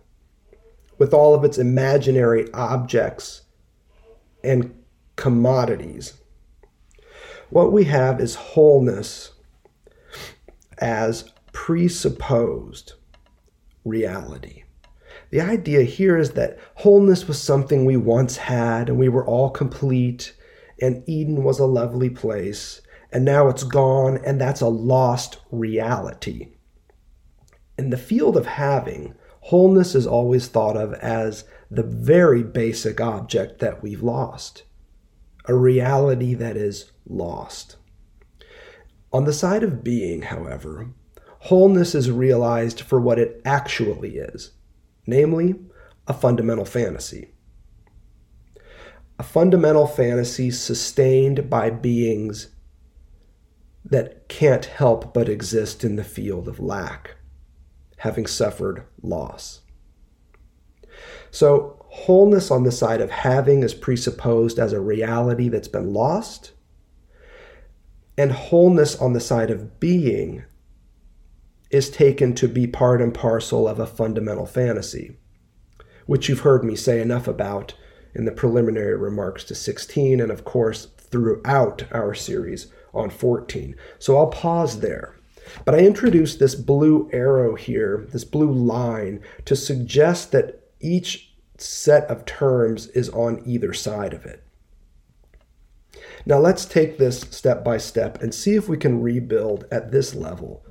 [0.99, 3.43] with all of its imaginary objects
[4.43, 4.75] and
[5.17, 6.15] commodities,
[7.51, 9.33] what we have is wholeness
[10.79, 12.95] as presupposed
[13.85, 14.64] reality.
[15.31, 19.51] The idea here is that wholeness was something we once had and we were all
[19.51, 20.35] complete,
[20.81, 22.81] and Eden was a lovely place,
[23.13, 26.53] and now it's gone, and that's a lost reality.
[27.79, 33.59] In the field of having, wholeness is always thought of as the very basic object
[33.61, 34.65] that we've lost,
[35.47, 37.77] a reality that is lost.
[39.13, 40.91] On the side of being, however,
[41.41, 44.53] wholeness is realized for what it actually is,
[45.07, 45.55] namely,
[46.07, 47.33] a fundamental fantasy.
[49.19, 52.49] A fundamental fantasy sustained by beings
[53.85, 57.17] that can't help but exist in the field of lack,
[57.99, 59.61] having suffered loss.
[61.31, 66.53] So, wholeness on the side of having is presupposed as a reality that's been lost,
[68.17, 70.45] and wholeness on the side of being
[71.75, 75.17] is taken to be part and parcel of a fundamental fantasy,
[76.07, 77.75] which you've heard me say enough about
[78.15, 83.75] in the preliminary remarks to 16, and of course throughout our series on 14.
[83.99, 85.17] So I'll pause there.
[85.65, 92.05] But I introduced this blue arrow here, this blue line, to suggest that each set
[92.05, 94.45] of terms is on either side of it.
[96.25, 100.15] Now let's take this step by step and see if we can rebuild at this
[100.15, 100.65] level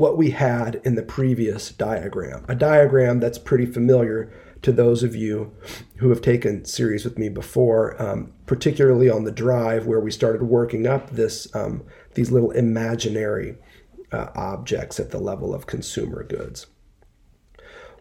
[0.00, 2.42] what we had in the previous diagram.
[2.48, 4.32] A diagram that's pretty familiar
[4.62, 5.54] to those of you
[5.96, 10.42] who have taken series with me before, um, particularly on the drive where we started
[10.42, 11.84] working up this um,
[12.14, 13.58] these little imaginary
[14.10, 16.66] uh, objects at the level of consumer goods.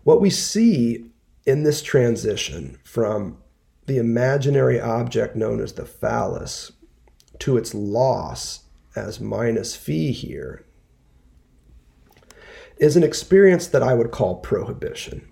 [0.06, 1.12] What we see
[1.46, 3.40] in this transition from
[3.88, 6.72] the imaginary object known as the phallus
[7.40, 8.64] to its loss
[8.96, 10.66] as minus phi here
[12.80, 15.28] is an experience that I would call prohibition.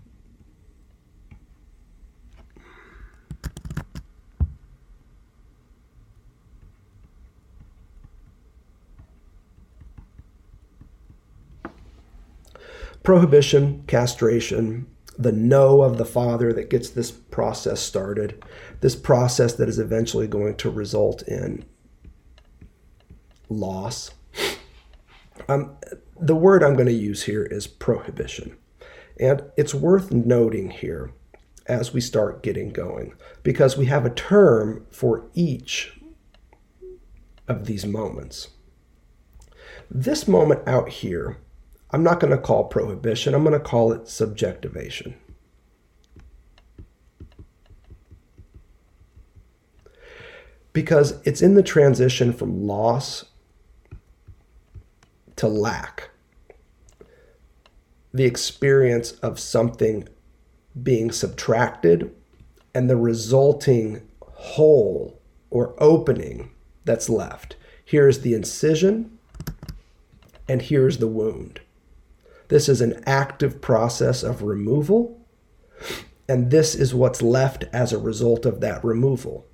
[13.02, 14.86] Prohibition, castration,
[15.18, 18.44] the no of the father that gets this process started,
[18.82, 21.64] this process that is eventually going to result in
[23.50, 24.12] loss.
[25.48, 25.78] Um,
[26.20, 28.58] the word I'm going to use here is prohibition.
[29.20, 31.12] And it's worth noting here
[31.66, 36.00] as we start getting going because we have a term for each
[37.48, 38.50] of these moments.
[39.90, 41.38] This moment out here,
[41.92, 45.16] I'm not going to call prohibition, I'm going to call it subjectivation.
[50.74, 53.26] Because it's in the transition from loss
[55.38, 56.10] to lack.
[58.14, 60.08] The experience of something
[60.82, 62.14] being subtracted
[62.74, 65.20] and the resulting hole
[65.50, 66.52] or opening
[66.86, 67.56] that's left.
[67.84, 69.18] Here's the incision,
[70.48, 71.62] and here's the wound.
[72.50, 75.20] This is an active process of removal,
[76.30, 79.48] and this is what's left as a result of that removal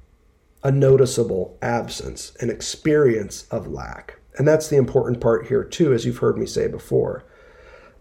[0.63, 4.17] a noticeable absence, an experience of lack.
[4.37, 7.23] And that's the important part here, too, as you've heard me say before.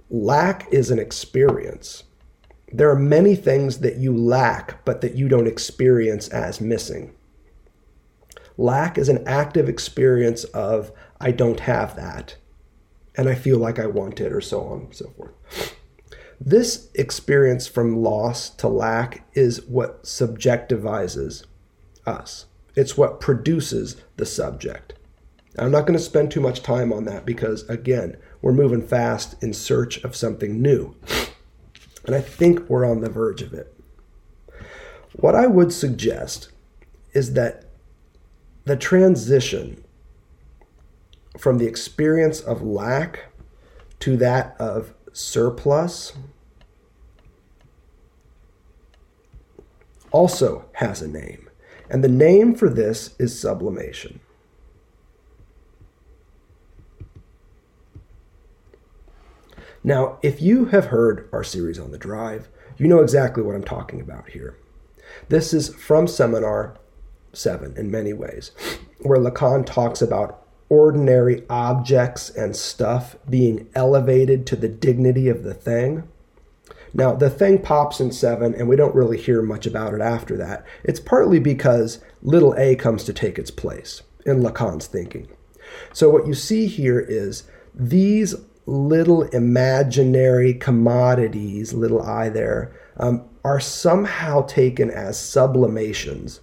[0.09, 2.05] Lack is an experience.
[2.73, 7.14] There are many things that you lack, but that you don't experience as missing.
[8.57, 12.37] Lack is an active experience of, I don't have that,
[13.16, 15.33] and I feel like I want it, or so on and so forth.
[16.40, 21.45] This experience from loss to lack is what subjectivizes
[22.07, 24.95] us, it's what produces the subject.
[25.59, 29.43] I'm not going to spend too much time on that because, again, we're moving fast
[29.43, 30.97] in search of something new.
[32.07, 33.75] And I think we're on the verge of it.
[35.12, 36.51] What I would suggest
[37.12, 37.65] is that
[38.65, 39.85] the transition
[41.38, 43.27] from the experience of lack
[44.01, 46.15] to that of surplus
[50.11, 51.49] also has a name.
[51.91, 54.21] And the name for this is sublimation.
[59.85, 63.64] Now, if you have heard our series on the drive, you know exactly what I'm
[63.64, 64.56] talking about here.
[65.28, 66.76] This is from Seminar
[67.33, 68.52] 7 in many ways,
[69.00, 75.54] where Lacan talks about ordinary objects and stuff being elevated to the dignity of the
[75.54, 76.08] thing.
[76.94, 80.37] Now, the thing pops in 7, and we don't really hear much about it after
[80.37, 80.64] that.
[80.85, 85.28] It's partly because little a comes to take its place in Lacan's thinking.
[85.92, 88.35] So, what you see here is these
[88.67, 96.40] little imaginary commodities, little i there, um, are somehow taken as sublimations,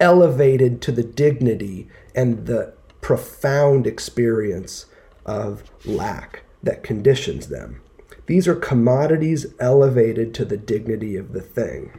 [0.00, 4.86] elevated to the dignity and the profound experience
[5.24, 7.80] of lack that conditions them.
[8.26, 11.98] These are commodities elevated to the dignity of the thing.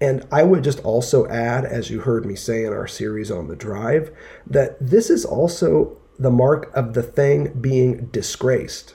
[0.00, 3.48] And I would just also add, as you heard me say in our series on
[3.48, 4.10] the drive,
[4.46, 8.94] that this is also the mark of the thing being disgraced.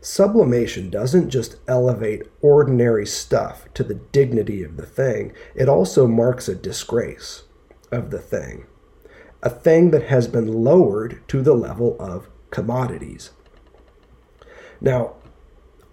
[0.00, 6.48] Sublimation doesn't just elevate ordinary stuff to the dignity of the thing, it also marks
[6.48, 7.42] a disgrace
[7.92, 8.66] of the thing.
[9.42, 13.30] A thing that has been lowered to the level of commodities.
[14.80, 15.14] Now,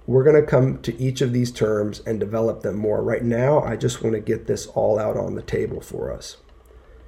[0.05, 3.03] we're going to come to each of these terms and develop them more.
[3.03, 6.37] Right now, I just want to get this all out on the table for us.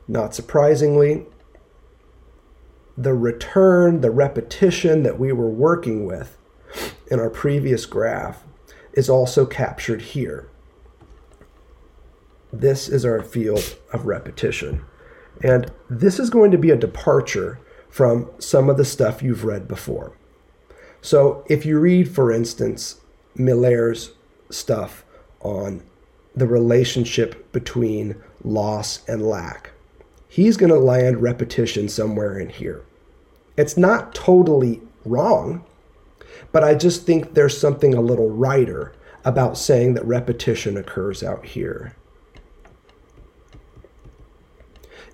[0.06, 1.26] Not surprisingly,
[3.00, 6.38] the return, the repetition that we were working with
[7.10, 8.44] in our previous graph
[8.92, 10.50] is also captured here.
[12.52, 14.84] This is our field of repetition.
[15.42, 17.58] And this is going to be a departure
[17.90, 20.12] from some of the stuff you've read before.
[21.02, 23.00] So if you read, for instance,
[23.34, 24.12] Miller's
[24.50, 25.06] stuff
[25.40, 25.84] on
[26.36, 29.72] the relationship between loss and lack,
[30.28, 32.84] he's going to land repetition somewhere in here.
[33.60, 35.66] It's not totally wrong,
[36.54, 38.94] but I just think there's something a little righter
[39.26, 41.94] about saying that repetition occurs out here.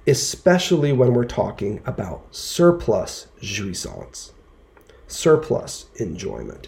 [0.05, 4.31] Especially when we're talking about surplus jouissance
[5.07, 6.67] surplus enjoyment.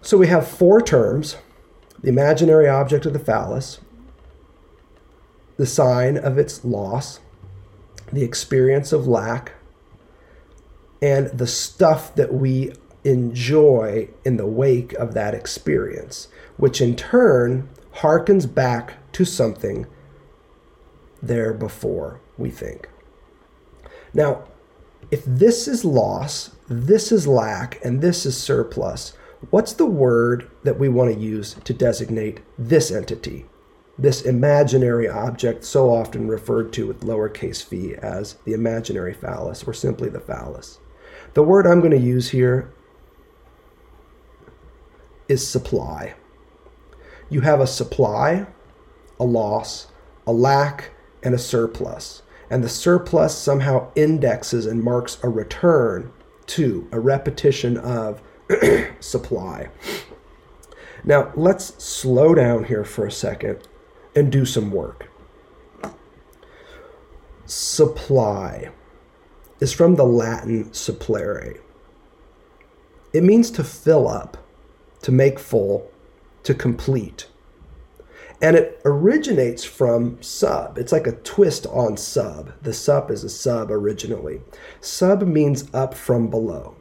[0.00, 1.36] So we have four terms
[2.00, 3.80] the imaginary object of the phallus,
[5.58, 7.20] the sign of its loss,
[8.10, 9.52] the experience of lack,
[11.00, 12.72] and the stuff that we
[13.04, 19.86] enjoy in the wake of that experience, which in turn harkens back to something
[21.22, 22.88] there before, we think.
[24.14, 24.44] Now,
[25.10, 29.14] if this is loss, this is lack, and this is surplus,
[29.50, 33.46] what's the word that we want to use to designate this entity,
[33.98, 39.72] this imaginary object so often referred to with lowercase phi as the imaginary phallus or
[39.72, 40.78] simply the phallus?
[41.38, 42.68] The word I'm going to use here
[45.28, 46.14] is supply.
[47.30, 48.48] You have a supply,
[49.20, 49.86] a loss,
[50.26, 50.90] a lack,
[51.22, 56.10] and a surplus and the surplus somehow indexes and marks a return
[56.46, 58.20] to a repetition of
[58.98, 59.68] supply.
[61.04, 63.68] Now, let's slow down here for a second
[64.16, 65.08] and do some work.
[67.46, 68.72] Supply
[69.60, 71.58] is from the Latin supplere.
[73.12, 74.36] It means to fill up,
[75.02, 75.90] to make full,
[76.44, 77.28] to complete.
[78.40, 80.78] And it originates from sub.
[80.78, 82.52] It's like a twist on sub.
[82.62, 84.42] The sub is a sub originally.
[84.80, 86.76] Sub means up from below.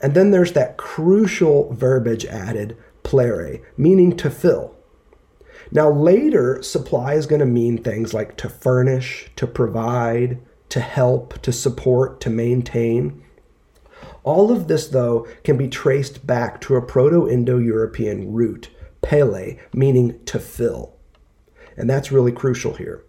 [0.00, 4.74] And then there's that crucial verbiage added, plere, meaning to fill.
[5.70, 10.40] Now, later, supply is going to mean things like to furnish, to provide,
[10.70, 13.22] to help, to support, to maintain.
[14.22, 19.58] All of this, though, can be traced back to a Proto Indo European root pele,
[19.72, 20.96] meaning to fill.
[21.76, 23.04] And that's really crucial here.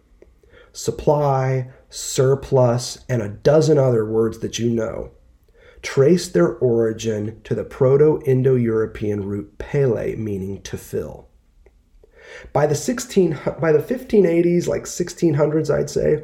[0.71, 5.11] Supply, surplus, and a dozen other words that you know
[5.81, 11.29] trace their origin to the Proto Indo European root pele, meaning to fill.
[12.53, 16.23] By the 16 by the 1580s, like 1600s, I'd say,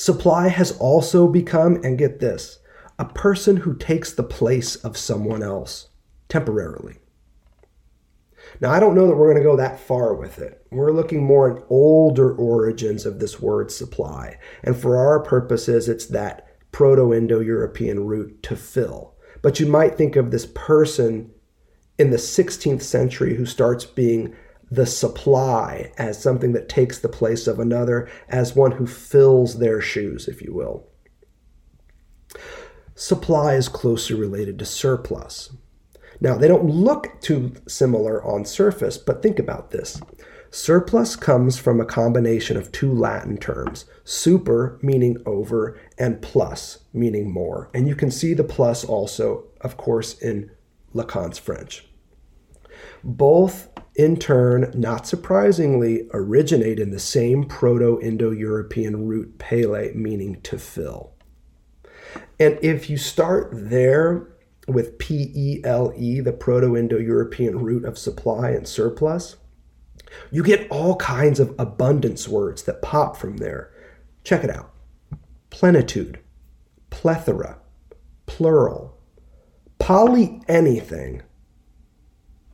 [0.00, 2.58] supply has also become, and get this,
[2.98, 5.90] a person who takes the place of someone else
[6.26, 6.96] temporarily.
[8.62, 10.66] Now, I don't know that we're going to go that far with it.
[10.70, 14.38] We're looking more at older origins of this word supply.
[14.64, 19.14] And for our purposes, it's that Proto Indo European root to fill.
[19.42, 21.30] But you might think of this person
[21.98, 24.34] in the 16th century who starts being
[24.70, 29.80] the supply as something that takes the place of another, as one who fills their
[29.80, 30.86] shoes, if you will.
[32.94, 35.54] Supply is closely related to surplus.
[36.20, 40.00] Now, they don't look too similar on surface, but think about this.
[40.50, 47.32] Surplus comes from a combination of two Latin terms, super meaning over and plus meaning
[47.32, 47.70] more.
[47.72, 50.50] And you can see the plus also, of course, in
[50.92, 51.86] Lacan's French.
[53.04, 60.40] Both, in turn, not surprisingly, originate in the same Proto Indo European root pele, meaning
[60.42, 61.12] to fill.
[62.38, 64.28] And if you start there
[64.66, 69.36] with PELE, the Proto Indo European root of supply and surplus,
[70.30, 73.70] you get all kinds of abundance words that pop from there.
[74.24, 74.72] Check it out
[75.50, 76.20] plenitude,
[76.90, 77.58] plethora,
[78.26, 78.96] plural,
[79.80, 81.22] poly anything,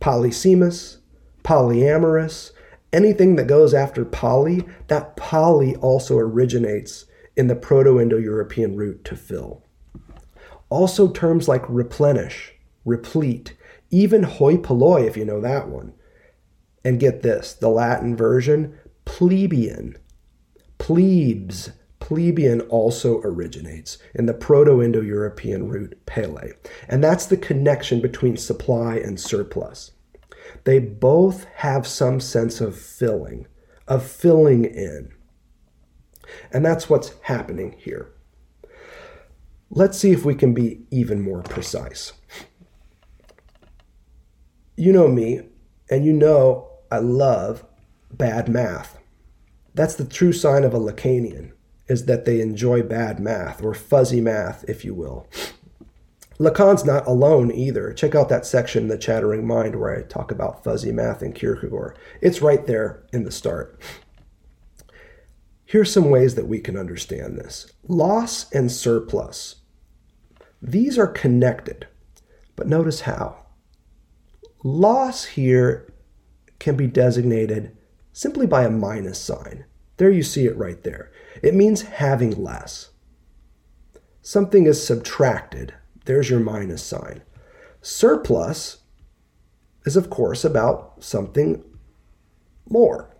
[0.00, 0.98] polysemous,
[1.46, 2.50] polyamorous,
[2.92, 7.04] anything that goes after poly, that poly also originates
[7.36, 9.62] in the Proto Indo European root to fill.
[10.70, 12.52] Also, terms like replenish,
[12.84, 13.56] replete,
[13.90, 15.92] even hoi polloi, if you know that one.
[16.84, 19.96] And get this the Latin version, plebeian,
[20.78, 21.70] plebes,
[22.00, 26.54] plebeian also originates in the Proto Indo European root pele.
[26.88, 29.92] And that's the connection between supply and surplus.
[30.66, 33.46] They both have some sense of filling,
[33.86, 35.12] of filling in.
[36.52, 38.12] And that's what's happening here.
[39.70, 42.14] Let's see if we can be even more precise.
[44.76, 45.42] You know me,
[45.88, 47.64] and you know I love
[48.10, 48.98] bad math.
[49.72, 51.52] That's the true sign of a Lacanian,
[51.86, 55.28] is that they enjoy bad math, or fuzzy math, if you will.
[56.38, 57.92] Lacan's not alone either.
[57.92, 61.34] Check out that section in The Chattering Mind where I talk about fuzzy math and
[61.34, 61.98] Kierkegaard.
[62.20, 63.80] It's right there in the start.
[65.64, 69.56] Here's some ways that we can understand this loss and surplus.
[70.62, 71.86] These are connected,
[72.54, 73.46] but notice how.
[74.62, 75.92] Loss here
[76.58, 77.76] can be designated
[78.12, 79.64] simply by a minus sign.
[79.96, 81.10] There you see it right there.
[81.42, 82.90] It means having less.
[84.22, 85.74] Something is subtracted.
[86.06, 87.22] There's your minus sign.
[87.82, 88.78] Surplus
[89.84, 91.62] is, of course, about something
[92.68, 93.14] more.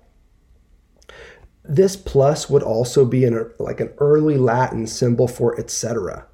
[1.65, 6.27] This plus would also be an, like an early Latin symbol for etc.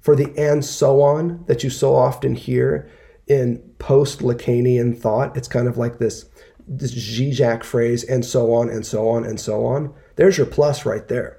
[0.00, 2.90] For the and so on that you so often hear
[3.26, 6.26] in post Lacanian thought, it's kind of like this
[6.66, 9.92] this Zizek phrase, and so on, and so on, and so on.
[10.16, 11.38] There's your plus right there.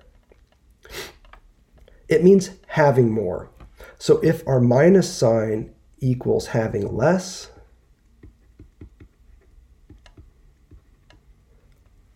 [2.07, 3.49] It means having more.
[3.97, 7.49] So if our minus sign equals having less,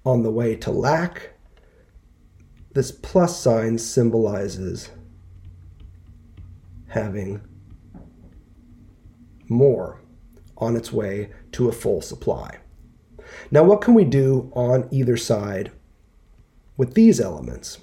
[0.06, 1.34] on the way to lack,
[2.74, 4.90] this plus sign symbolizes
[6.88, 7.42] having
[9.48, 10.02] more
[10.58, 12.58] on its way to a full supply.
[13.52, 15.72] Now, what can we do on either side
[16.78, 17.80] with these elements?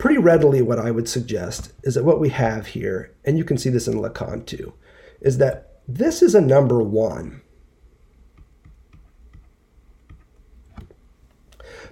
[0.00, 3.58] Pretty readily, what I would suggest is that what we have here, and you can
[3.58, 4.72] see this in Lacan too,
[5.20, 7.42] is that this is a number one.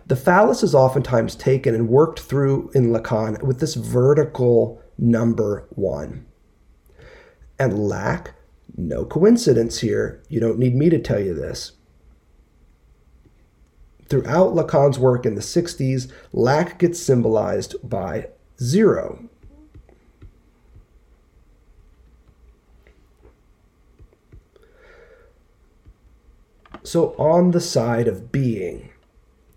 [0.07, 6.25] The phallus is oftentimes taken and worked through in Lacan with this vertical number one.
[7.59, 8.35] And lack,
[8.75, 10.23] no coincidence here.
[10.31, 11.73] You don't need me to tell you this.
[14.09, 18.29] Throughout Lacan's work in the 60s, lack gets symbolized by
[18.61, 19.29] zero.
[26.83, 28.89] So, on the side of being,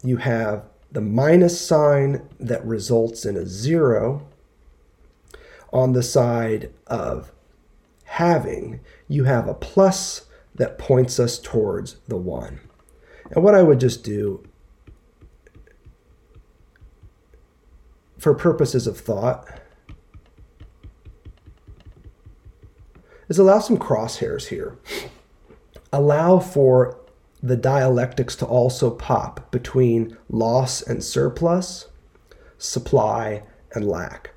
[0.03, 4.27] you have the minus sign that results in a zero.
[5.71, 7.31] On the side of
[8.03, 12.59] having, you have a plus that points us towards the one.
[13.31, 14.43] And what I would just do
[18.17, 19.49] for purposes of thought
[23.29, 24.77] is allow some crosshairs here.
[25.93, 26.99] Allow for
[27.41, 31.87] the dialectics to also pop between loss and surplus,
[32.57, 34.31] supply and lack.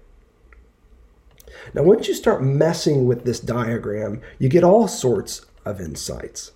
[1.74, 6.52] Now, once you start messing with this diagram, you get all sorts of insights.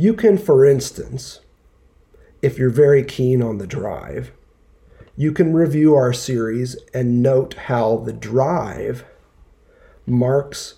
[0.00, 1.40] You can, for instance,
[2.40, 4.32] if you're very keen on the drive,
[5.14, 9.04] you can review our series and note how the drive
[10.06, 10.76] marks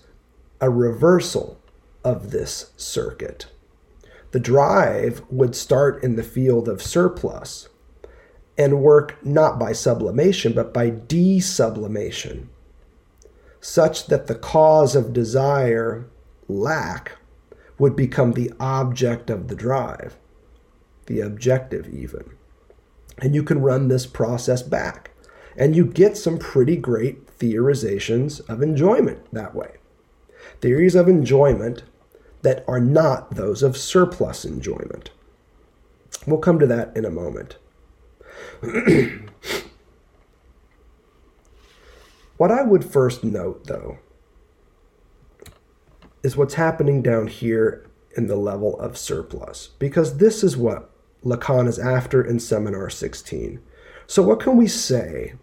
[0.60, 1.60] a reversal
[2.02, 3.46] of this circuit.
[4.32, 7.68] The drive would start in the field of surplus
[8.58, 12.48] and work not by sublimation, but by desublimation,
[13.60, 16.10] such that the cause of desire,
[16.48, 17.12] lack,
[17.82, 20.16] would become the object of the drive,
[21.06, 22.22] the objective even.
[23.18, 25.10] And you can run this process back,
[25.56, 29.78] and you get some pretty great theorizations of enjoyment that way.
[30.60, 31.82] Theories of enjoyment
[32.42, 35.10] that are not those of surplus enjoyment.
[36.24, 37.56] We'll come to that in a moment.
[42.36, 43.98] What I would first note, though,
[46.22, 50.90] is what's happening down here in the level of surplus, because this is what
[51.24, 53.60] Lacan is after in Seminar 16.
[54.06, 55.34] So, what can we say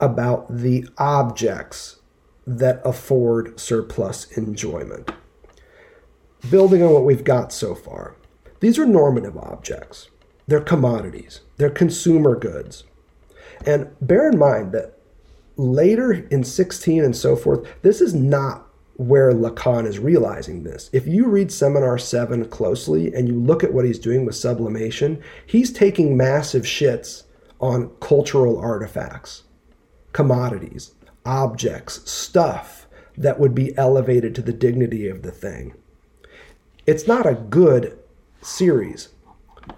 [0.00, 2.00] about the objects
[2.46, 5.10] that afford surplus enjoyment?
[6.50, 8.16] Building on what we've got so far,
[8.60, 10.08] these are normative objects.
[10.46, 12.84] They're commodities, they're consumer goods.
[13.66, 14.98] And bear in mind that
[15.56, 18.67] later in 16 and so forth, this is not
[18.98, 20.90] where Lacan is realizing this.
[20.92, 25.22] If you read Seminar 7 closely and you look at what he's doing with sublimation,
[25.46, 27.22] he's taking massive shits
[27.60, 29.44] on cultural artifacts,
[30.12, 30.94] commodities,
[31.24, 35.74] objects, stuff that would be elevated to the dignity of the thing.
[36.84, 37.96] It's not a good
[38.42, 39.10] series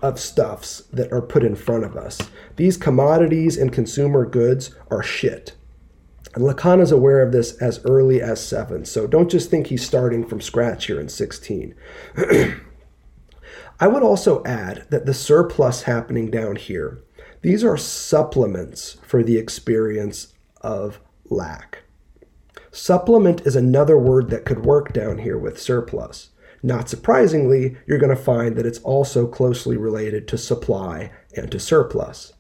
[0.01, 2.21] of stuffs that are put in front of us.
[2.57, 5.57] These commodities and consumer goods are shit.
[6.35, 9.85] And Lacan is aware of this as early as seven, so don't just think he's
[9.85, 11.75] starting from scratch here in 16.
[13.81, 17.03] I would also add that the surplus happening down here,
[17.43, 21.79] these are supplements for the experience of lack.
[22.71, 26.31] Supplement is another word that could work down here with surplus.
[26.63, 31.59] Not surprisingly, you're going to find that it's also closely related to supply and to
[31.59, 32.35] surplus.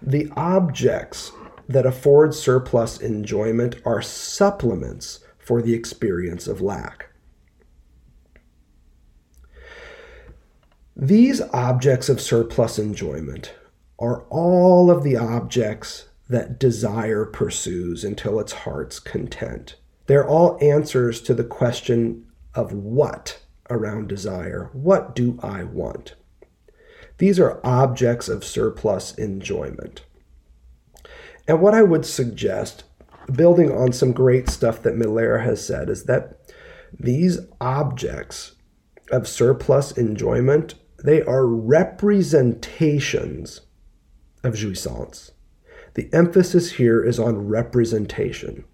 [0.00, 1.32] The objects
[1.70, 7.10] that afford surplus enjoyment are supplements for the experience of lack.
[10.96, 13.54] These objects of surplus enjoyment
[14.00, 19.76] are all of the objects that desire pursues until its heart's content.
[20.06, 23.40] They're all answers to the question of what
[23.70, 24.70] around desire.
[24.72, 26.16] What do I want?
[27.18, 30.04] These are objects of surplus enjoyment.
[31.50, 32.84] And what I would suggest,
[33.32, 36.38] building on some great stuff that Miller has said, is that
[36.96, 38.52] these objects
[39.10, 43.62] of surplus enjoyment, they are representations
[44.44, 45.32] of jouissance.
[45.94, 48.64] The emphasis here is on representation.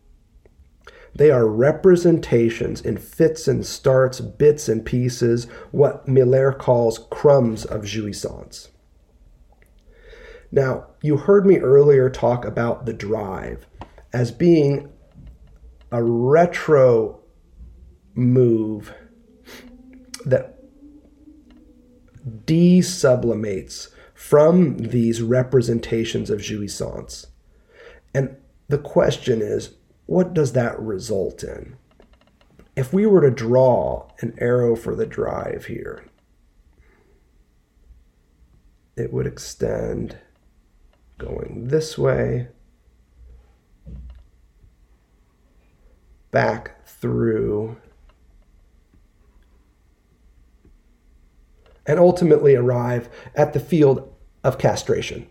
[1.15, 7.87] They are representations in fits and starts, bits and pieces, what Miller calls crumbs of
[7.87, 8.69] jouissance.
[10.53, 13.67] Now, you heard me earlier talk about the drive
[14.13, 14.93] as being
[15.93, 17.21] a retro
[18.15, 18.93] move
[20.25, 20.59] that
[22.45, 27.27] desublimates from these representations of jouissance.
[28.15, 28.37] And
[28.69, 29.75] the question is,
[30.07, 31.77] what does that result in?
[32.77, 36.05] If we were to draw an arrow for the drive here,
[38.97, 40.19] it would extend
[41.19, 42.49] going this way,
[46.31, 47.77] back through,
[51.87, 54.13] and ultimately arrive at the field
[54.43, 55.29] of castration.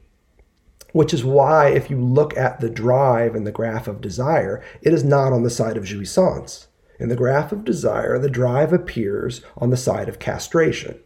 [0.94, 4.94] Which is why, if you look at the drive in the graph of desire, it
[4.94, 6.68] is not on the side of jouissance.
[7.00, 11.00] In the graph of desire, the drive appears on the side of castration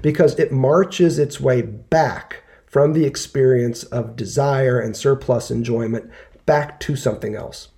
[0.00, 6.08] because it marches its way back from the experience of desire and surplus enjoyment
[6.46, 7.68] back to something else,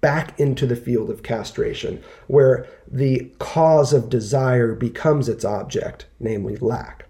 [0.00, 6.56] back into the field of castration, where the cause of desire becomes its object, namely
[6.56, 7.06] lack.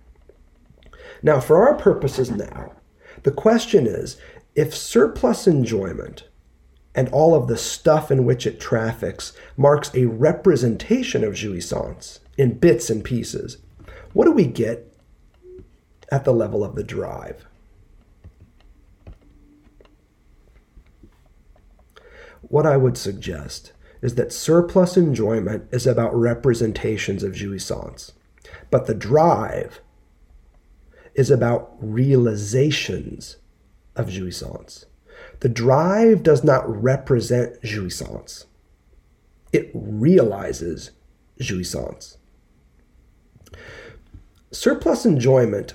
[1.23, 2.73] Now, for our purposes now,
[3.23, 4.17] the question is
[4.57, 6.25] if surplus enjoyment
[6.97, 12.59] and all of the stuff in which it traffics marks a representation of jouissance in
[12.59, 13.59] bits and pieces,
[14.13, 14.94] what do we get
[16.15, 17.45] at the level of the drive.
[22.43, 28.13] What I would suggest is that surplus enjoyment is about representations of jouissance,
[28.71, 29.81] but the drive
[31.17, 33.39] is about realizations
[33.97, 34.85] of jouissance.
[35.41, 38.45] The drive does not represent jouissance,
[39.53, 40.93] it realizes
[41.41, 42.19] jouissance.
[44.55, 45.75] Surplus enjoyment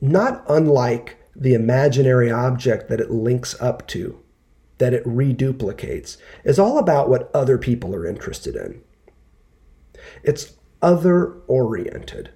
[0.00, 4.22] not unlike the imaginary object that it links up to,
[4.78, 8.80] that it reduplicates, is all about what other people are interested in.
[10.22, 12.30] It's other oriented.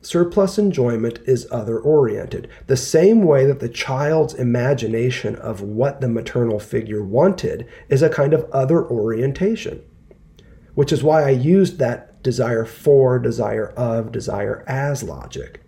[0.00, 6.08] Surplus enjoyment is other oriented, the same way that the child's imagination of what the
[6.08, 9.82] maternal figure wanted is a kind of other orientation,
[10.76, 15.62] which is why I used that desire for, desire of, desire as logic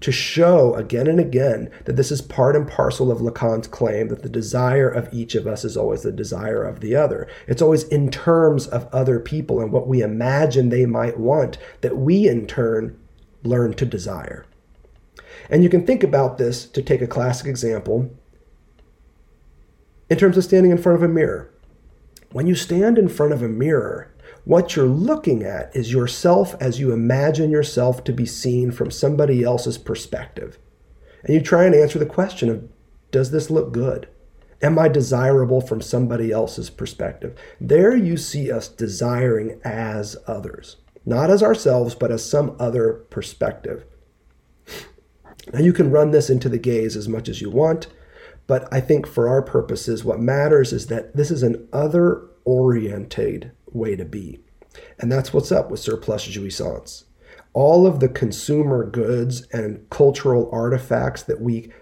[0.00, 4.22] to show again and again that this is part and parcel of Lacan's claim that
[4.22, 7.28] the desire of each of us is always the desire of the other.
[7.46, 11.98] It's always in terms of other people and what we imagine they might want that
[11.98, 12.98] we in turn
[13.42, 14.46] learn to desire.
[15.50, 18.10] And you can think about this to take a classic example
[20.08, 21.50] in terms of standing in front of a mirror.
[22.32, 24.10] When you stand in front of a mirror,
[24.44, 29.42] what you're looking at is yourself as you imagine yourself to be seen from somebody
[29.42, 30.58] else's perspective.
[31.24, 32.68] And you try and answer the question of
[33.10, 34.08] does this look good?
[34.62, 37.38] Am I desirable from somebody else's perspective?
[37.60, 40.76] There you see us desiring as others,
[41.06, 43.84] not as ourselves, but as some other perspective.
[45.52, 47.86] Now, you can run this into the gaze as much as you want,
[48.46, 53.52] but I think for our purposes, what matters is that this is an other oriented
[53.72, 54.40] way to be.
[54.98, 57.04] And that's what's up with surplus jouissance.
[57.52, 61.72] All of the consumer goods and cultural artifacts that we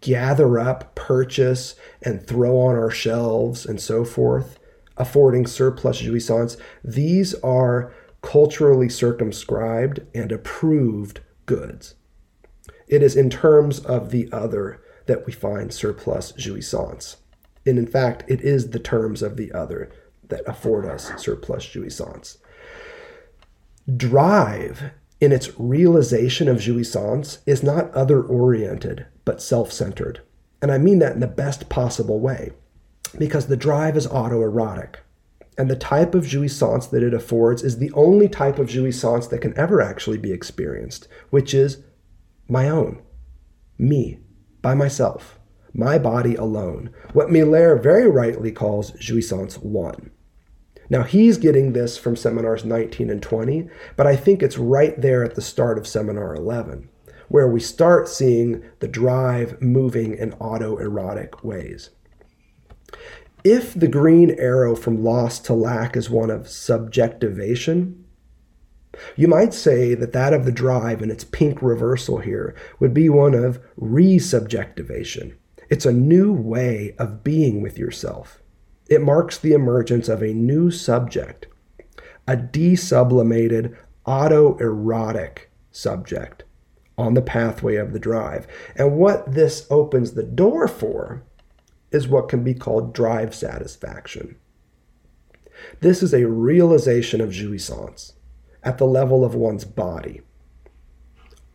[0.00, 4.58] gather up, purchase, and throw on our shelves and so forth,
[4.96, 7.92] affording surplus jouissance, these are
[8.22, 11.94] culturally circumscribed and approved goods.
[12.88, 17.16] It is in terms of the other that we find surplus jouissance.
[17.66, 19.90] And in fact, it is the terms of the other
[20.34, 22.38] that afford us surplus jouissance.
[23.96, 30.20] Drive, in its realization of jouissance, is not other oriented, but self centered.
[30.60, 32.50] And I mean that in the best possible way,
[33.16, 34.96] because the drive is autoerotic.
[35.56, 39.40] And the type of jouissance that it affords is the only type of jouissance that
[39.40, 41.84] can ever actually be experienced, which is
[42.48, 43.00] my own,
[43.78, 44.18] me,
[44.62, 45.38] by myself,
[45.72, 50.10] my body alone, what Miller very rightly calls jouissance one.
[50.90, 55.24] Now, he's getting this from seminars 19 and 20, but I think it's right there
[55.24, 56.88] at the start of seminar 11,
[57.28, 61.90] where we start seeing the drive moving in autoerotic ways.
[63.42, 68.04] If the green arrow from loss to lack is one of subjectivation,
[69.16, 73.08] you might say that that of the drive and its pink reversal here would be
[73.08, 75.34] one of resubjectivation.
[75.68, 78.40] It's a new way of being with yourself.
[78.88, 81.46] It marks the emergence of a new subject,
[82.28, 83.76] a desublimated,
[84.06, 85.38] autoerotic
[85.70, 86.44] subject
[86.96, 88.46] on the pathway of the drive.
[88.76, 91.24] And what this opens the door for
[91.90, 94.36] is what can be called drive satisfaction.
[95.80, 98.12] This is a realization of jouissance
[98.62, 100.20] at the level of one's body.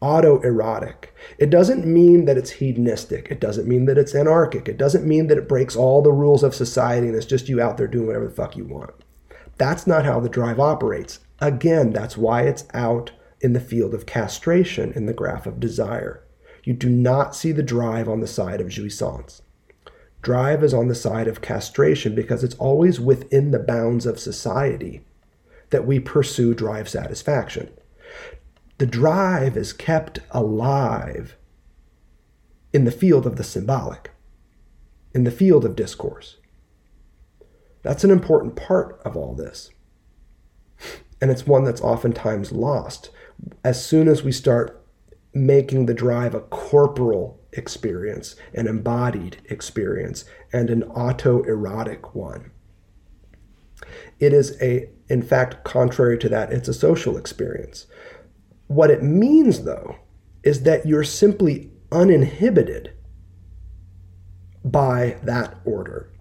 [0.01, 1.09] Autoerotic.
[1.37, 3.27] It doesn't mean that it's hedonistic.
[3.29, 4.69] It doesn't mean that it's anarchic.
[4.69, 7.61] It doesn't mean that it breaks all the rules of society and it's just you
[7.61, 8.91] out there doing whatever the fuck you want.
[9.57, 11.19] That's not how the drive operates.
[11.39, 16.23] Again, that's why it's out in the field of castration in the graph of desire.
[16.63, 19.41] You do not see the drive on the side of jouissance.
[20.21, 25.01] Drive is on the side of castration because it's always within the bounds of society
[25.69, 27.69] that we pursue drive satisfaction.
[28.79, 31.35] The drive is kept alive
[32.71, 34.11] in the field of the symbolic,
[35.13, 36.37] in the field of discourse.
[37.83, 39.71] That's an important part of all this.
[41.21, 43.09] And it's one that's oftentimes lost
[43.65, 44.81] as soon as we start
[45.33, 50.23] making the drive a corporal experience, an embodied experience,
[50.53, 52.51] and an autoerotic one.
[54.19, 57.87] It is a, in fact, contrary to that, it's a social experience.
[58.69, 59.95] What it means, though,
[60.43, 62.93] is that you're simply uninhibited
[64.63, 66.13] by that order.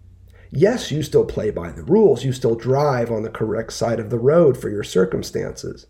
[0.50, 4.08] Yes, you still play by the rules, you still drive on the correct side of
[4.08, 5.88] the road for your circumstances,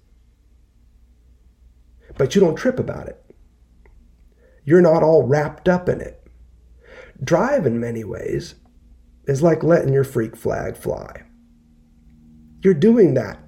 [2.17, 3.25] but you don't trip about it.
[4.65, 6.27] You're not all wrapped up in it.
[7.23, 8.57] Drive, in many ways,
[9.29, 11.23] is like letting your freak flag fly.
[12.65, 13.39] You're doing that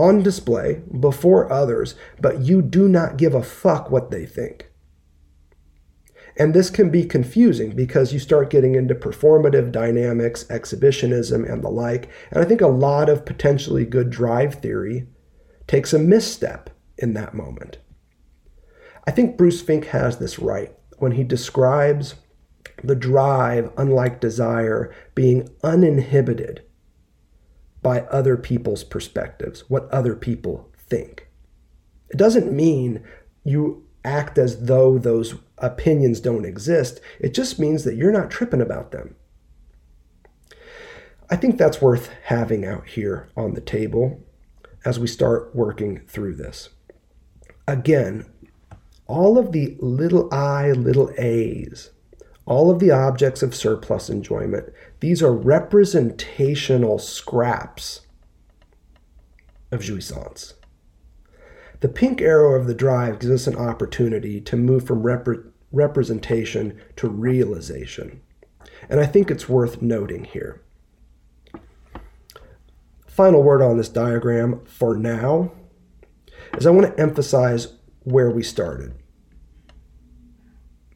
[0.00, 4.70] on display before others, but you do not give a fuck what they think.
[6.36, 11.68] And this can be confusing because you start getting into performative dynamics, exhibitionism, and the
[11.68, 12.08] like.
[12.30, 15.06] And I think a lot of potentially good drive theory
[15.66, 17.78] takes a misstep in that moment.
[19.06, 22.14] I think Bruce Fink has this right when he describes
[22.82, 26.62] the drive, unlike desire, being uninhibited
[27.82, 31.28] by other people's perspectives, what other people think.
[32.10, 33.02] It doesn't mean
[33.44, 37.00] you act as though those opinions don't exist.
[37.18, 39.14] It just means that you're not tripping about them.
[41.28, 44.20] I think that's worth having out here on the table
[44.84, 46.70] as we start working through this.
[47.68, 48.26] Again,
[49.06, 51.90] all of the little i, little a's,
[52.46, 58.02] all of the objects of surplus enjoyment, these are representational scraps
[59.72, 60.54] of jouissance.
[61.80, 65.26] The pink arrow of the drive gives us an opportunity to move from rep-
[65.72, 68.20] representation to realization.
[68.90, 70.62] And I think it's worth noting here.
[73.06, 75.52] Final word on this diagram for now
[76.56, 78.94] is I want to emphasize where we started,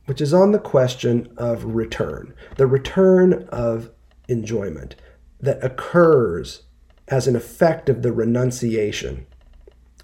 [0.07, 3.91] which is on the question of return, the return of
[4.29, 4.97] enjoyment
[5.41, 6.63] that occurs
[7.09, 9.27] as an effect of the renunciation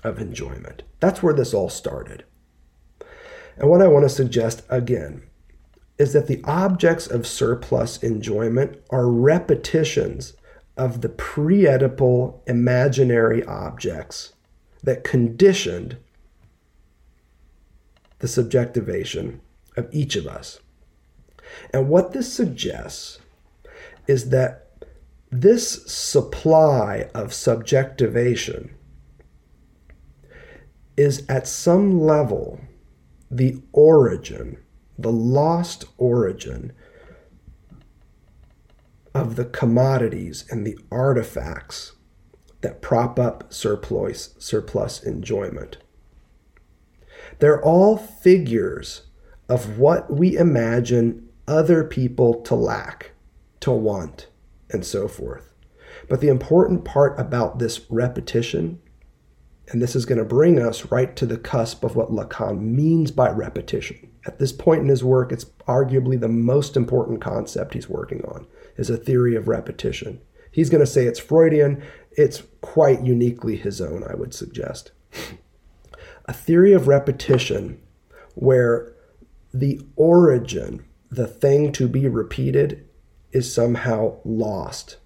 [0.04, 0.82] of enjoyment.
[1.00, 2.24] That's where this all started.
[3.56, 5.22] And what I want to suggest again
[5.98, 10.34] is that the objects of surplus enjoyment are repetitions
[10.76, 14.32] of the pre Oedipal imaginary objects
[14.82, 15.98] that conditioned
[18.20, 19.40] the subjectivation
[19.76, 20.60] of each of us.
[21.72, 23.18] And what this suggests
[24.10, 24.66] is that
[25.30, 28.74] this supply of subjectivation
[30.96, 32.60] is at some level
[33.30, 34.56] the origin,
[34.98, 36.72] the lost origin
[39.14, 41.92] of the commodities and the artifacts
[42.62, 45.78] that prop up surplus, surplus enjoyment.
[47.38, 49.02] They're all figures
[49.48, 53.12] of what we imagine other people to lack,
[53.60, 54.28] to want,
[54.70, 55.52] and so forth.
[56.08, 58.80] But the important part about this repetition,
[59.68, 63.10] and this is going to bring us right to the cusp of what Lacan means
[63.10, 64.10] by repetition.
[64.26, 68.46] At this point in his work, it's arguably the most important concept he's working on,
[68.76, 70.20] is a theory of repetition.
[70.52, 71.82] He's going to say it's Freudian.
[72.12, 74.90] It's quite uniquely his own, I would suggest.
[76.26, 77.80] A theory of repetition
[78.34, 78.92] where
[79.54, 82.86] the origin, the thing to be repeated,
[83.32, 84.96] is somehow lost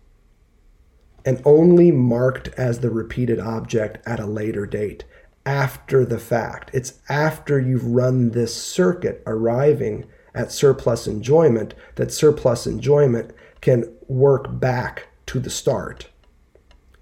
[1.24, 5.04] and only marked as the repeated object at a later date
[5.46, 6.70] after the fact.
[6.72, 14.60] It's after you've run this circuit arriving at surplus enjoyment that surplus enjoyment can work
[14.60, 16.08] back to the start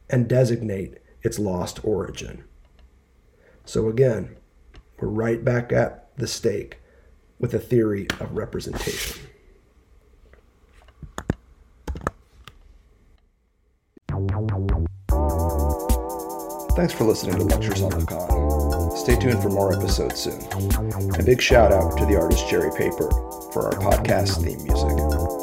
[0.08, 2.44] and designate its lost origin.
[3.64, 4.36] So again,
[4.98, 6.78] we're right back at the stake
[7.38, 9.26] with a theory of representation.
[16.74, 18.96] Thanks for listening to Lectures on Lacan.
[18.96, 20.40] Stay tuned for more episodes soon.
[21.18, 23.10] A big shout out to the artist Jerry Paper
[23.52, 25.41] for our podcast theme music.